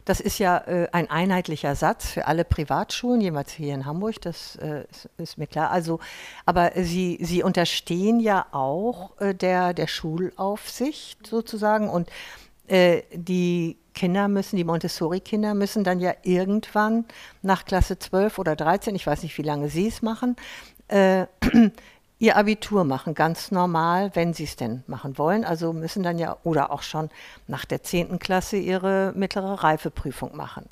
Das 0.07 0.21
ist 0.21 0.39
ja 0.39 0.59
äh, 0.59 0.87
ein 0.93 1.11
einheitlicher 1.11 1.75
Satz 1.75 2.09
für 2.09 2.29
alle 2.29 2.45
Privatschulen, 2.45 3.21
jemals 3.21 3.51
hier 3.51 3.75
in 3.75 3.87
Hamburg, 3.87 4.21
das 4.21 4.55
äh, 4.57 4.85
ist, 4.89 5.09
ist, 5.19 5.39
mir 5.39 5.49
klar. 5.49 5.73
Also, 5.73 5.99
aber 6.45 6.71
Sie, 6.77 7.19
Sie 7.21 7.43
unterstehen 7.43 8.21
ja 8.21 8.47
auch 8.53 9.21
äh, 9.21 9.35
der, 9.35 9.75
der 9.75 9.89
Schulaufsicht 9.89 11.27
sozusagen 11.27 11.91
und 11.91 12.09
äh, 12.69 13.03
die 13.13 13.79
Kinder 13.95 14.29
müssen, 14.29 14.57
die 14.57 14.65
Montessori-Kinder 14.65 15.55
müssen 15.55 15.83
dann 15.83 15.99
ja 15.99 16.15
irgendwann 16.23 17.05
nach 17.43 17.65
Klasse 17.65 17.99
12 17.99 18.39
oder 18.39 18.55
13, 18.55 18.95
ich 18.95 19.09
weiß 19.09 19.25
nicht, 19.25 19.37
wie 19.39 19.43
lange 19.43 19.69
Sie 19.71 19.89
es 19.89 20.03
machen, 20.03 20.37
äh, 20.87 21.27
ihr 22.19 22.37
Abitur 22.37 22.85
machen, 22.85 23.15
ganz 23.15 23.51
normal, 23.51 24.11
wenn 24.15 24.33
sie 24.33 24.45
es 24.45 24.57
denn 24.57 24.83
machen 24.87 25.19
wollen. 25.19 25.45
Also 25.45 25.73
müssen 25.73 26.03
dann 26.03 26.19
ja 26.19 26.37
oder 26.45 26.71
auch 26.71 26.83
schon 26.83 27.11
nach 27.47 27.65
der 27.65 27.83
10. 27.83 28.19
Klasse 28.19 28.57
ihre 28.57 29.13
mittlere 29.15 29.63
Reifeprüfung 29.63 30.37
machen. 30.37 30.67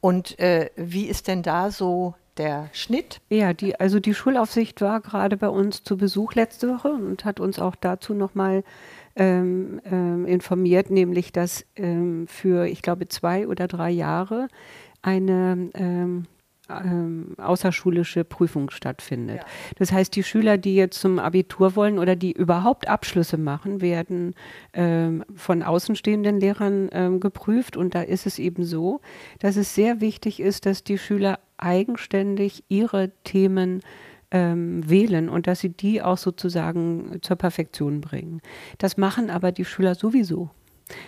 Und 0.00 0.38
äh, 0.38 0.70
wie 0.76 1.06
ist 1.06 1.28
denn 1.28 1.42
da 1.42 1.70
so 1.70 2.14
der 2.36 2.70
Schnitt? 2.72 3.20
Ja, 3.28 3.52
die, 3.52 3.78
also 3.78 4.00
die 4.00 4.14
Schulaufsicht 4.14 4.80
war 4.80 5.00
gerade 5.00 5.36
bei 5.36 5.48
uns 5.48 5.82
zu 5.82 5.96
Besuch 5.96 6.34
letzte 6.34 6.68
Woche 6.68 6.88
und 6.88 7.24
hat 7.24 7.40
uns 7.40 7.58
auch 7.58 7.74
dazu 7.74 8.14
nochmal 8.14 8.64
ähm, 9.16 9.80
ähm, 9.84 10.24
informiert, 10.24 10.90
nämlich 10.90 11.32
dass 11.32 11.66
ähm, 11.76 12.26
für, 12.28 12.66
ich 12.66 12.80
glaube, 12.80 13.08
zwei 13.08 13.46
oder 13.46 13.66
drei 13.66 13.90
Jahre 13.90 14.48
eine 15.02 16.24
ähm, 16.84 17.34
außerschulische 17.38 18.24
Prüfung 18.24 18.70
stattfindet. 18.70 19.38
Ja. 19.38 19.46
Das 19.76 19.92
heißt, 19.92 20.14
die 20.14 20.22
Schüler, 20.22 20.58
die 20.58 20.74
jetzt 20.74 21.00
zum 21.00 21.18
Abitur 21.18 21.76
wollen 21.76 21.98
oder 21.98 22.16
die 22.16 22.32
überhaupt 22.32 22.88
Abschlüsse 22.88 23.38
machen, 23.38 23.80
werden 23.80 24.34
ähm, 24.72 25.24
von 25.34 25.62
außenstehenden 25.62 26.40
Lehrern 26.40 26.88
ähm, 26.92 27.20
geprüft. 27.20 27.76
Und 27.76 27.94
da 27.94 28.02
ist 28.02 28.26
es 28.26 28.38
eben 28.38 28.64
so, 28.64 29.00
dass 29.38 29.56
es 29.56 29.74
sehr 29.74 30.00
wichtig 30.00 30.40
ist, 30.40 30.66
dass 30.66 30.84
die 30.84 30.98
Schüler 30.98 31.38
eigenständig 31.58 32.64
ihre 32.68 33.10
Themen 33.24 33.80
ähm, 34.30 34.88
wählen 34.88 35.28
und 35.28 35.46
dass 35.46 35.60
sie 35.60 35.70
die 35.70 36.02
auch 36.02 36.18
sozusagen 36.18 37.18
zur 37.22 37.36
Perfektion 37.36 38.00
bringen. 38.00 38.40
Das 38.78 38.96
machen 38.96 39.30
aber 39.30 39.52
die 39.52 39.64
Schüler 39.64 39.94
sowieso. 39.94 40.50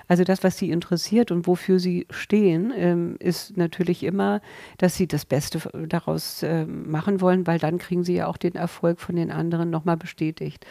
Also 0.08 0.24
das, 0.24 0.44
was 0.44 0.58
sie 0.58 0.70
interessiert 0.70 1.30
und 1.30 1.46
wofür 1.46 1.78
sie 1.78 2.06
stehen, 2.10 2.72
ähm, 2.76 3.16
ist 3.18 3.56
natürlich 3.56 4.02
immer, 4.02 4.40
dass 4.78 4.96
sie 4.96 5.06
das 5.06 5.24
Beste 5.24 5.60
daraus 5.88 6.42
äh, 6.42 6.64
machen 6.66 7.20
wollen, 7.20 7.46
weil 7.46 7.58
dann 7.58 7.78
kriegen 7.78 8.04
sie 8.04 8.14
ja 8.14 8.26
auch 8.26 8.36
den 8.36 8.54
Erfolg 8.54 9.00
von 9.00 9.16
den 9.16 9.30
anderen 9.30 9.70
nochmal 9.70 9.96
bestätigt. 9.96 10.66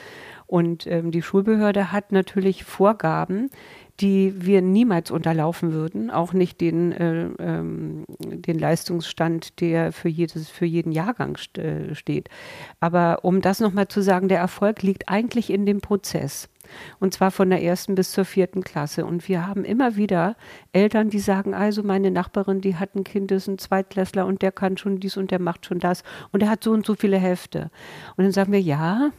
Und 0.47 0.85
ähm, 0.87 1.11
die 1.11 1.21
Schulbehörde 1.21 1.91
hat 1.91 2.11
natürlich 2.11 2.65
Vorgaben, 2.65 3.49
die 4.01 4.33
wir 4.35 4.61
niemals 4.61 5.11
unterlaufen 5.11 5.73
würden, 5.73 6.09
auch 6.09 6.33
nicht 6.33 6.59
den, 6.59 6.91
äh, 6.91 7.29
ähm, 7.39 8.05
den 8.19 8.57
Leistungsstand, 8.57 9.61
der 9.61 9.91
für, 9.91 10.09
jedes, 10.09 10.49
für 10.49 10.65
jeden 10.65 10.91
Jahrgang 10.91 11.37
st 11.37 11.59
äh, 11.59 11.93
steht. 11.93 12.29
Aber 12.79 13.19
um 13.23 13.41
das 13.41 13.59
nochmal 13.59 13.87
zu 13.87 14.01
sagen, 14.01 14.27
der 14.27 14.39
Erfolg 14.39 14.81
liegt 14.81 15.07
eigentlich 15.07 15.51
in 15.51 15.65
dem 15.65 15.81
Prozess. 15.81 16.49
Und 16.99 17.13
zwar 17.13 17.31
von 17.31 17.49
der 17.49 17.61
ersten 17.61 17.95
bis 17.95 18.11
zur 18.11 18.25
vierten 18.25 18.63
Klasse. 18.63 19.05
Und 19.05 19.27
wir 19.27 19.45
haben 19.45 19.65
immer 19.65 19.97
wieder 19.97 20.35
Eltern, 20.71 21.09
die 21.09 21.19
sagen, 21.19 21.53
also 21.53 21.83
meine 21.83 22.11
Nachbarin, 22.11 22.61
die 22.61 22.77
hat 22.77 22.95
ein 22.95 23.03
Kind, 23.03 23.29
das 23.29 23.43
ist 23.43 23.47
ein 23.47 23.57
Zweitklässler 23.57 24.25
und 24.25 24.41
der 24.41 24.51
kann 24.51 24.77
schon 24.77 24.99
dies 24.99 25.17
und 25.17 25.31
der 25.31 25.39
macht 25.39 25.65
schon 25.65 25.79
das 25.79 26.03
und 26.31 26.41
der 26.41 26.49
hat 26.49 26.63
so 26.63 26.71
und 26.71 26.85
so 26.85 26.95
viele 26.95 27.17
Hefte. 27.17 27.69
Und 28.15 28.23
dann 28.23 28.31
sagen 28.31 28.51
wir, 28.51 28.61
ja, 28.61 29.11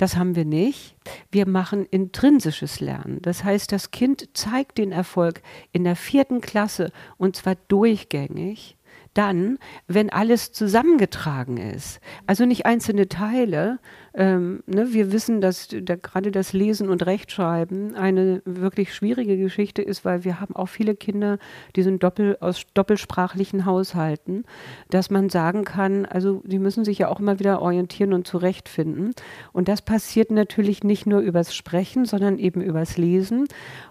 das 0.00 0.16
haben 0.16 0.34
wir 0.34 0.46
nicht. 0.46 0.96
Wir 1.30 1.46
machen 1.46 1.84
intrinsisches 1.84 2.80
Lernen. 2.80 3.20
Das 3.20 3.44
heißt, 3.44 3.70
das 3.70 3.90
Kind 3.90 4.30
zeigt 4.32 4.78
den 4.78 4.92
Erfolg 4.92 5.42
in 5.72 5.84
der 5.84 5.94
vierten 5.94 6.40
Klasse 6.40 6.90
und 7.18 7.36
zwar 7.36 7.56
durchgängig 7.68 8.78
dann, 9.12 9.58
wenn 9.88 10.08
alles 10.08 10.52
zusammengetragen 10.52 11.56
ist. 11.56 12.00
Also 12.26 12.46
nicht 12.46 12.64
einzelne 12.64 13.08
Teile. 13.08 13.78
Ähm, 14.12 14.62
ne, 14.66 14.92
wir 14.92 15.12
wissen, 15.12 15.40
dass 15.40 15.68
da 15.68 15.94
gerade 15.94 16.32
das 16.32 16.52
Lesen 16.52 16.88
und 16.88 17.06
Rechtschreiben 17.06 17.94
eine 17.94 18.42
wirklich 18.44 18.92
schwierige 18.92 19.36
Geschichte 19.36 19.82
ist, 19.82 20.04
weil 20.04 20.24
wir 20.24 20.40
haben 20.40 20.56
auch 20.56 20.68
viele 20.68 20.96
Kinder, 20.96 21.38
die 21.76 21.82
sind 21.82 22.02
doppel, 22.02 22.36
aus 22.40 22.62
doppelsprachlichen 22.74 23.66
Haushalten, 23.66 24.44
dass 24.88 25.10
man 25.10 25.28
sagen 25.28 25.64
kann, 25.64 26.06
also 26.06 26.42
die 26.44 26.58
müssen 26.58 26.84
sich 26.84 26.98
ja 26.98 27.08
auch 27.08 27.20
immer 27.20 27.38
wieder 27.38 27.62
orientieren 27.62 28.12
und 28.12 28.26
zurechtfinden. 28.26 29.12
Und 29.52 29.68
das 29.68 29.82
passiert 29.82 30.30
natürlich 30.30 30.82
nicht 30.82 31.06
nur 31.06 31.20
übers 31.20 31.54
Sprechen, 31.54 32.04
sondern 32.04 32.38
eben 32.38 32.60
übers 32.60 32.96
Lesen. 32.96 33.46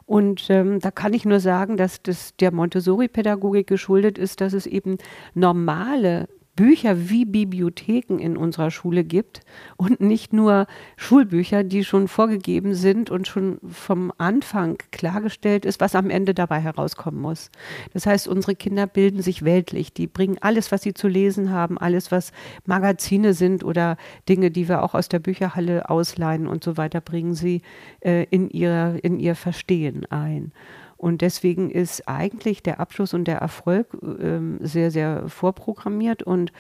Und 0.06 0.50
ähm, 0.50 0.80
da 0.80 0.92
kann 0.92 1.14
ich 1.14 1.24
nur 1.24 1.40
sagen, 1.40 1.78
dass 1.78 2.02
das 2.02 2.36
der 2.38 2.52
Montessori-Pädagogik 2.52 3.68
geschuldet 3.68 4.18
ist, 4.18 4.42
dass 4.42 4.54
es 4.54 4.66
eben 4.66 4.98
normale 5.34 6.28
Bücher 6.60 7.10
wie 7.10 7.24
Bibliotheken 7.24 8.20
in 8.20 8.36
unserer 8.36 8.70
Schule 8.70 9.06
gibt 9.06 9.40
und 9.78 10.02
nicht 10.02 10.34
nur 10.34 10.68
Schulbücher, 10.98 11.64
die 11.64 11.86
schon 11.86 12.10
vorgegeben 12.10 12.76
sind 12.76 13.10
und 13.10 13.30
schon 13.30 13.60
vom 13.66 14.12
Anfang 14.18 14.78
klargestellt 14.92 15.64
ist, 15.64 15.80
was 15.80 15.96
am 15.96 16.10
Ende 16.10 16.34
dabei 16.34 16.60
herauskommen 16.60 17.22
muss. 17.22 17.50
Das 17.94 18.06
heißt, 18.06 18.28
unsere 18.28 18.56
Kinder 18.56 18.88
bilden 18.88 19.22
sich 19.22 19.46
weltlich. 19.46 19.94
Die 19.94 20.06
bringen 20.06 20.36
alles, 20.42 20.70
was 20.74 20.82
sie 20.82 20.94
zu 20.94 21.08
lesen 21.08 21.50
haben, 21.50 21.78
alles, 21.78 22.12
was 22.12 22.34
Magazine 22.66 23.34
sind 23.34 23.64
oder 23.64 23.96
Dinge, 24.28 24.52
die 24.52 24.68
wir 24.68 24.84
auch 24.84 24.96
aus 24.96 25.08
der 25.08 25.20
Bücherhalle 25.20 25.90
ausleihen 25.90 26.46
und 26.46 26.62
so 26.62 26.76
weiter, 26.76 27.00
bringen 27.00 27.36
sie 27.36 27.62
äh, 28.02 28.26
in, 28.32 28.50
ihr, 28.50 29.00
in 29.02 29.18
ihr 29.18 29.36
Verstehen 29.36 30.06
ein. 30.08 30.52
Und 31.00 31.22
deswegen 31.22 31.72
ist 31.72 32.10
eigentlich 32.10 32.62
der 32.62 32.82
Abschluss 32.82 33.14
und 33.14 33.24
der 33.24 33.38
Erfolg 33.38 33.88
ähm, 34.04 34.58
sehr, 34.60 34.92
sehr 34.92 35.30
vorprogrammiert. 35.30 36.24
Und 36.24 36.52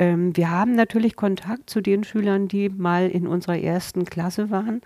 ähm, 0.00 0.36
wir 0.36 0.50
haben 0.50 0.74
natürlich 0.74 1.14
Kontakt 1.14 1.70
zu 1.70 1.80
den 1.80 2.02
Schülern, 2.02 2.48
die 2.48 2.68
mal 2.70 3.08
in 3.08 3.28
unserer 3.28 3.56
ersten 3.56 4.04
Klasse 4.04 4.50
waren. 4.50 4.80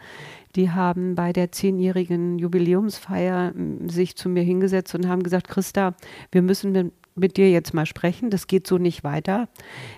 Die 0.56 0.72
haben 0.72 1.14
bei 1.14 1.32
der 1.32 1.50
zehnjährigen 1.52 2.38
Jubiläumsfeier 2.38 3.54
äh, 3.56 3.88
sich 3.90 4.14
zu 4.14 4.28
mir 4.28 4.42
hingesetzt 4.42 4.94
und 4.94 5.08
haben 5.08 5.22
gesagt, 5.22 5.48
Christa, 5.48 5.94
wir 6.30 6.42
müssen 6.42 6.72
mit, 6.72 6.92
mit 7.14 7.36
dir 7.38 7.50
jetzt 7.50 7.72
mal 7.72 7.86
sprechen. 7.86 8.28
Das 8.28 8.46
geht 8.46 8.66
so 8.66 8.76
nicht 8.76 9.04
weiter. 9.04 9.48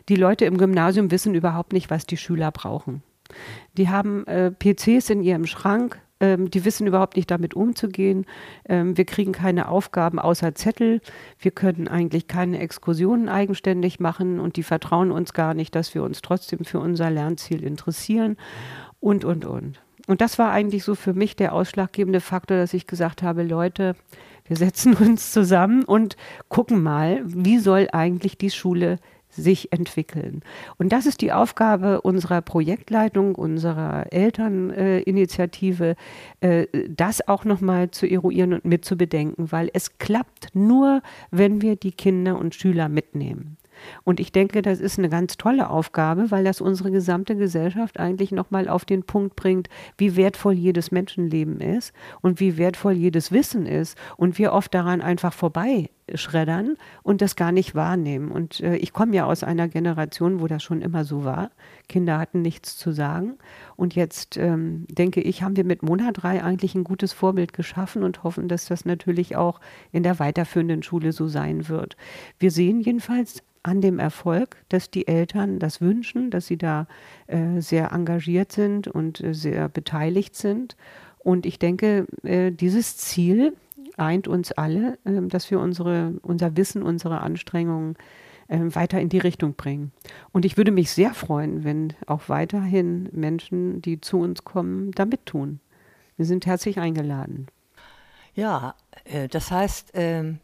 Die 0.09 0.14
Leute 0.14 0.44
im 0.44 0.57
Gymnasium 0.57 1.11
wissen 1.11 1.35
überhaupt 1.35 1.73
nicht, 1.73 1.90
was 1.90 2.07
die 2.07 2.16
Schüler 2.16 2.53
brauchen. 2.53 3.03
Die 3.77 3.88
haben 3.88 4.25
äh, 4.29 4.53
PCs 4.53 5.11
in 5.11 5.25
ihrem 5.25 5.46
Schrank, 5.46 6.01
ähm, 6.20 6.50
die 6.50 6.64
wissen 6.64 6.87
überhaupt 6.87 7.16
nicht 7.16 7.30
damit 7.30 7.54
umzugehen. 7.54 8.26
Ähm, 8.68 8.96
wir 8.96 9.04
kriegen 9.04 9.33
keine 9.33 9.68
Aufgaben 9.68 10.18
außer 10.18 10.54
Zettel. 10.54 11.00
Wir 11.38 11.50
können 11.50 11.88
eigentlich 11.88 12.28
keine 12.28 12.59
Exkursionen 12.61 13.28
eigenständig 13.28 14.00
machen 14.00 14.38
und 14.38 14.56
die 14.56 14.62
vertrauen 14.62 15.11
uns 15.11 15.33
gar 15.33 15.54
nicht, 15.54 15.74
dass 15.74 15.94
wir 15.94 16.02
uns 16.02 16.22
trotzdem 16.22 16.64
für 16.64 16.78
unser 16.78 17.11
Lernziel 17.11 17.64
interessieren 17.64 18.37
und, 19.00 19.24
und, 19.24 19.44
und. 19.44 19.80
Und 20.06 20.20
das 20.20 20.38
war 20.38 20.50
eigentlich 20.50 20.85
so 20.85 20.94
für 20.94 21.14
mich 21.14 21.37
der 21.37 21.54
ausschlaggebende 21.54 22.20
Faktor, 22.20 22.56
dass 22.56 22.74
ich 22.74 22.87
gesagt 22.87 23.22
habe, 23.22 23.42
Leute, 23.42 23.94
wir 24.44 24.56
setzen 24.56 24.94
uns 25.00 25.33
zusammen 25.33 25.85
und 25.85 26.16
gucken 26.48 26.83
mal, 26.83 27.22
wie 27.24 27.59
soll 27.59 27.88
eigentlich 27.92 28.37
die 28.37 28.50
Schule 28.50 28.98
sich 29.31 29.73
entwickeln. 29.73 30.43
Und 30.77 30.93
das 30.93 31.07
ist 31.07 31.21
die 31.21 31.33
Aufgabe 31.33 32.01
unserer 32.01 32.43
Projektleitung, 32.43 33.35
unserer 33.35 34.12
Elterninitiative, 34.12 35.97
äh, 36.40 36.66
das 36.88 37.27
auch 37.27 37.45
nochmal 37.45 37.90
zu 37.90 38.07
eruieren 38.07 38.55
und 38.55 38.64
mitzubedenken, 38.64 39.53
weil 39.53 39.71
es 39.73 39.99
klappt 39.99 40.55
nur, 40.55 41.03
wenn 41.31 41.62
wir 41.62 41.77
die 41.77 41.93
Kinder 41.93 42.38
und 42.38 42.55
Schüler 42.55 42.88
mitnehmen. 42.88 43.57
Und 44.05 44.21
ich 44.21 44.33
denke, 44.33 44.62
das 44.62 44.81
ist 44.81 44.99
eine 44.99 45.09
ganz 45.09 45.37
tolle 45.37 45.71
Aufgabe, 45.71 46.31
weil 46.31 46.45
das 46.45 46.61
unsere 46.61 46.90
gesamte 46.90 47.37
Gesellschaft 47.37 47.99
eigentlich 47.99 48.33
nochmal 48.33 48.69
auf 48.69 48.85
den 48.85 49.03
Punkt 49.03 49.37
bringt, 49.37 49.69
wie 49.97 50.16
wertvoll 50.16 50.55
jedes 50.55 50.90
Menschenleben 50.90 51.61
ist 51.61 51.93
und 52.21 52.40
wie 52.40 52.57
wertvoll 52.57 52.93
jedes 52.93 53.33
Wissen 53.33 53.66
ist 53.66 53.97
und 54.16 54.38
wir 54.38 54.53
oft 54.53 54.75
daran 54.75 55.01
einfach 55.01 55.33
vorbei 55.33 55.90
schreddern 56.14 56.77
und 57.03 57.21
das 57.21 57.37
gar 57.37 57.53
nicht 57.53 57.75
wahrnehmen. 57.75 58.31
Und 58.31 58.61
äh, 58.61 58.77
ich 58.77 58.93
komme 58.93 59.14
ja 59.14 59.27
aus 59.27 59.45
einer 59.45 59.69
Generation, 59.69 60.40
wo 60.40 60.47
das 60.47 60.62
schon 60.62 60.83
immer 60.83 61.05
so 61.05 61.25
war. 61.25 61.51
Kinder 61.88 62.19
hatten 62.19 62.43
nichts 62.43 62.77
zu 62.77 62.93
sagen. 62.93 63.38
Und 63.77 63.95
jetzt 63.95 64.37
ähm, 64.37 64.87
denke 64.88 65.21
ich, 65.21 65.43
haben 65.43 65.57
wir 65.57 65.64
mit 65.64 65.83
Monat 65.83 66.23
3 66.23 66.43
eigentlich 66.43 66.75
ein 66.75 66.85
gutes 66.85 67.12
Vorbild 67.12 67.53
geschaffen 67.53 68.03
und 68.03 68.23
hoffen, 68.23 68.49
dass 68.49 68.66
das 68.66 68.85
natürlich 68.85 69.37
auch 69.37 69.61
in 69.93 70.03
der 70.03 70.19
weiterführenden 70.19 70.83
Schule 70.83 71.12
so 71.12 71.27
sein 71.27 71.69
wird. 71.69 71.97
Wir 72.38 72.51
sehen 72.51 72.81
jedenfalls 72.81 73.43
an 73.62 73.81
dem 73.81 73.99
Erfolg, 73.99 74.57
dass 74.68 74.90
die 74.90 75.07
Eltern 75.07 75.59
das 75.59 75.81
wünschen, 75.81 76.31
dass 76.31 76.46
sie 76.46 76.57
da 76.57 76.87
äh, 77.27 77.61
sehr 77.61 77.92
engagiert 77.92 78.53
sind 78.53 78.88
und 78.88 79.20
äh, 79.20 79.35
sehr 79.35 79.68
beteiligt 79.68 80.35
sind. 80.35 80.77
Und 81.18 81.44
ich 81.44 81.59
denke, 81.59 82.07
äh, 82.23 82.51
dieses 82.51 82.96
Ziel 82.96 83.55
eint 83.96 84.29
uns 84.29 84.53
alle, 84.53 84.99
ähm, 85.05 85.29
dass 85.29 85.51
wir 85.51 85.61
unsere, 85.61 86.14
unser 86.23 86.57
Wissen, 86.57 86.83
unsere 86.83 87.20
Anstrengungen 87.20 87.96
ähm, 88.49 88.75
weiter 88.75 89.01
in 89.01 89.09
die 89.09 89.18
Richtung 89.18 89.55
bringen. 89.55 89.92
Und 90.33 90.44
ich 90.44 90.57
würde 90.57 90.73
mich 90.73 90.90
sehr 90.90 91.14
freuen, 91.14 91.62
wenn 91.64 91.92
auch 92.07 92.29
weiterhin 92.29 93.09
Menschen, 93.12 93.83
die 93.83 94.01
zu 94.01 94.18
uns 94.18 94.44
kommen, 94.44 94.92
da 94.92 95.05
mittun. 95.05 95.61
Wir 96.16 96.27
sind 96.27 96.46
herzlich 96.46 96.79
eingeladen. 96.79 97.46
Ja, 98.35 98.75
äh, 99.05 99.29
das 99.29 99.51
heißt, 99.51 99.92
ähm, 99.94 100.38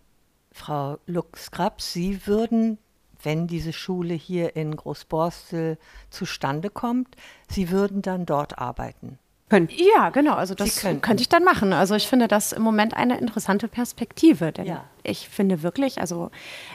Frau 0.53 0.99
Lux-Krabs, 1.07 1.93
Sie 1.93 2.27
würden, 2.27 2.79
wenn 3.23 3.47
diese 3.47 3.73
Schule 3.73 4.15
hier 4.15 4.57
in 4.57 4.77
Großborstel 4.77 5.79
zustande 6.11 6.71
kommt, 6.71 7.17
Sie 7.49 7.71
würden 7.71 8.03
dann 8.03 8.27
dort 8.27 8.59
arbeiten. 8.59 9.19
Können. 9.49 9.69
Ja, 9.95 10.11
genau. 10.11 10.35
Also 10.35 10.57
das 10.57 10.81
könnte 10.81 11.21
ich 11.21 11.29
dann 11.29 11.45
machen. 11.45 11.73
Also 11.73 11.95
ich 11.95 12.09
finde 12.09 12.27
das 12.27 12.51
im 12.51 12.63
Moment 12.63 12.95
eine 12.97 13.17
interessante 13.21 13.69
Perspektive. 13.69 14.51
Denn 14.51 14.67
ja. 14.67 14.85
ich 15.05 15.29
finde 15.29 15.63
wirklich, 15.63 16.01
also 16.01 16.33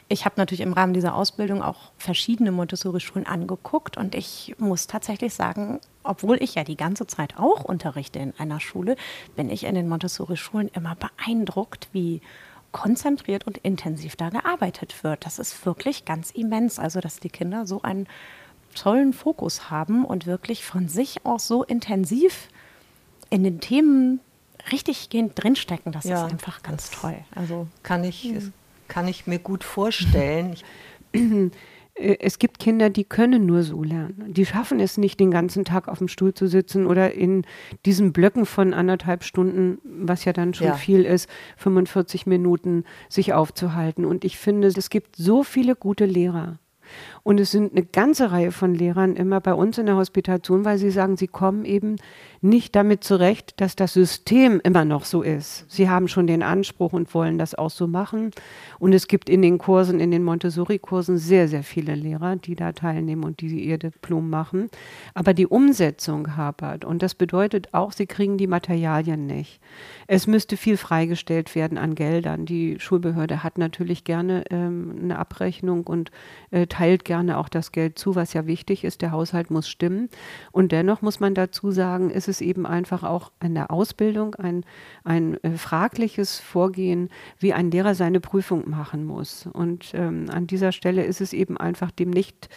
ich 0.07 0.23
habe 0.23 0.35
natürlich 0.37 0.61
im 0.61 0.71
Rahmen 0.71 0.93
dieser 0.93 1.15
Ausbildung 1.15 1.61
auch 1.61 1.91
verschiedene 1.97 2.53
Montessori-Schulen 2.53 3.27
angeguckt 3.27 3.97
und 3.97 4.15
ich 4.15 4.55
muss 4.57 4.87
tatsächlich 4.87 5.33
sagen, 5.33 5.81
obwohl 6.03 6.41
ich 6.41 6.55
ja 6.55 6.63
die 6.63 6.77
ganze 6.77 7.07
Zeit 7.07 7.37
auch 7.37 7.65
unterrichte 7.65 8.19
in 8.19 8.33
einer 8.37 8.61
Schule, 8.61 8.95
bin 9.35 9.49
ich 9.49 9.65
in 9.65 9.75
den 9.75 9.89
Montessori-Schulen 9.89 10.69
immer 10.69 10.95
beeindruckt, 10.95 11.89
wie 11.91 12.21
konzentriert 12.71 13.45
und 13.45 13.57
intensiv 13.59 14.15
da 14.15 14.29
gearbeitet 14.29 15.03
wird. 15.03 15.25
Das 15.25 15.39
ist 15.39 15.65
wirklich 15.65 16.05
ganz 16.05 16.31
immens. 16.31 16.79
Also 16.79 16.99
dass 16.99 17.19
die 17.19 17.29
Kinder 17.29 17.65
so 17.65 17.81
einen 17.81 18.07
tollen 18.75 19.13
Fokus 19.13 19.69
haben 19.69 20.05
und 20.05 20.25
wirklich 20.25 20.63
von 20.63 20.87
sich 20.87 21.25
aus 21.25 21.47
so 21.47 21.63
intensiv 21.63 22.47
in 23.29 23.43
den 23.43 23.59
Themen 23.59 24.19
richtig 24.71 25.09
drinstecken, 25.09 25.91
das 25.91 26.05
ja, 26.05 26.25
ist 26.25 26.31
einfach 26.31 26.61
ganz 26.63 26.91
toll. 26.91 27.17
Also 27.33 27.67
kann 27.83 28.03
ich, 28.03 28.23
hm. 28.23 28.53
kann 28.87 29.07
ich 29.07 29.27
mir 29.27 29.39
gut 29.39 29.63
vorstellen. 29.63 30.55
Äh, 31.95 32.17
es 32.19 32.39
gibt 32.39 32.59
Kinder, 32.59 32.89
die 32.89 33.03
können 33.03 33.45
nur 33.45 33.63
so 33.63 33.83
lernen. 33.83 34.25
Die 34.33 34.45
schaffen 34.45 34.79
es 34.79 34.97
nicht, 34.97 35.19
den 35.19 35.31
ganzen 35.31 35.65
Tag 35.65 35.87
auf 35.87 35.99
dem 35.99 36.07
Stuhl 36.07 36.33
zu 36.33 36.47
sitzen 36.47 36.85
oder 36.85 37.13
in 37.13 37.45
diesen 37.85 38.13
Blöcken 38.13 38.45
von 38.45 38.73
anderthalb 38.73 39.23
Stunden, 39.23 39.79
was 39.83 40.25
ja 40.25 40.33
dann 40.33 40.53
schon 40.53 40.67
ja. 40.67 40.75
viel 40.75 41.05
ist, 41.05 41.29
45 41.57 42.25
Minuten 42.25 42.83
sich 43.09 43.33
aufzuhalten. 43.33 44.05
Und 44.05 44.25
ich 44.25 44.37
finde, 44.37 44.67
es 44.67 44.89
gibt 44.89 45.15
so 45.15 45.43
viele 45.43 45.75
gute 45.75 46.05
Lehrer. 46.05 46.59
Und 47.23 47.39
es 47.39 47.51
sind 47.51 47.71
eine 47.71 47.85
ganze 47.85 48.31
Reihe 48.31 48.51
von 48.51 48.73
Lehrern 48.73 49.15
immer 49.15 49.41
bei 49.41 49.53
uns 49.53 49.77
in 49.77 49.85
der 49.85 49.95
Hospitation, 49.95 50.65
weil 50.65 50.77
sie 50.77 50.91
sagen, 50.91 51.17
sie 51.17 51.27
kommen 51.27 51.65
eben 51.65 51.97
nicht 52.41 52.75
damit 52.75 53.03
zurecht, 53.03 53.53
dass 53.61 53.75
das 53.75 53.93
System 53.93 54.59
immer 54.63 54.83
noch 54.83 55.05
so 55.05 55.21
ist. 55.21 55.65
Sie 55.69 55.89
haben 55.89 56.07
schon 56.07 56.25
den 56.25 56.41
Anspruch 56.41 56.91
und 56.93 57.13
wollen 57.13 57.37
das 57.37 57.53
auch 57.53 57.69
so 57.69 57.85
machen. 57.85 58.31
Und 58.79 58.93
es 58.93 59.07
gibt 59.07 59.29
in 59.29 59.43
den 59.43 59.59
Kursen, 59.59 59.99
in 59.99 60.09
den 60.09 60.23
Montessori-Kursen 60.23 61.19
sehr, 61.19 61.47
sehr 61.47 61.63
viele 61.63 61.93
Lehrer, 61.93 62.37
die 62.37 62.55
da 62.55 62.71
teilnehmen 62.71 63.23
und 63.23 63.41
die 63.41 63.63
ihr 63.63 63.77
Diplom 63.77 64.29
machen. 64.29 64.69
Aber 65.13 65.35
die 65.35 65.45
Umsetzung 65.45 66.35
hapert. 66.35 66.83
Und 66.83 67.03
das 67.03 67.13
bedeutet 67.13 67.69
auch, 67.73 67.91
sie 67.91 68.07
kriegen 68.07 68.37
die 68.37 68.47
Materialien 68.47 69.27
nicht. 69.27 69.61
Es 70.07 70.25
müsste 70.25 70.57
viel 70.57 70.77
freigestellt 70.77 71.53
werden 71.53 71.77
an 71.77 71.93
Geldern. 71.93 72.45
Die 72.47 72.79
Schulbehörde 72.79 73.43
hat 73.43 73.59
natürlich 73.59 74.03
gerne 74.03 74.45
ähm, 74.49 74.95
eine 75.03 75.19
Abrechnung 75.19 75.85
und 75.85 76.09
äh, 76.49 76.65
teilt 76.81 77.05
gerne 77.05 77.37
auch 77.37 77.47
das 77.47 77.71
Geld 77.71 77.99
zu, 77.99 78.15
was 78.15 78.33
ja 78.33 78.47
wichtig 78.47 78.83
ist. 78.83 79.03
Der 79.03 79.11
Haushalt 79.11 79.51
muss 79.51 79.69
stimmen. 79.69 80.09
Und 80.51 80.71
dennoch 80.71 81.03
muss 81.03 81.19
man 81.19 81.35
dazu 81.35 81.69
sagen, 81.69 82.09
ist 82.09 82.27
es 82.27 82.41
eben 82.41 82.65
einfach 82.65 83.03
auch 83.03 83.31
in 83.39 83.53
der 83.53 83.69
Ausbildung 83.69 84.33
ein, 84.33 84.65
ein 85.03 85.35
äh, 85.43 85.51
fragliches 85.51 86.39
Vorgehen, 86.39 87.09
wie 87.37 87.53
ein 87.53 87.69
Lehrer 87.69 87.93
seine 87.93 88.19
Prüfung 88.19 88.67
machen 88.67 89.05
muss. 89.05 89.45
Und 89.53 89.91
ähm, 89.93 90.25
an 90.31 90.47
dieser 90.47 90.71
Stelle 90.71 91.03
ist 91.03 91.21
es 91.21 91.33
eben 91.33 91.55
einfach 91.55 91.91
dem 91.91 92.09
nicht 92.09 92.49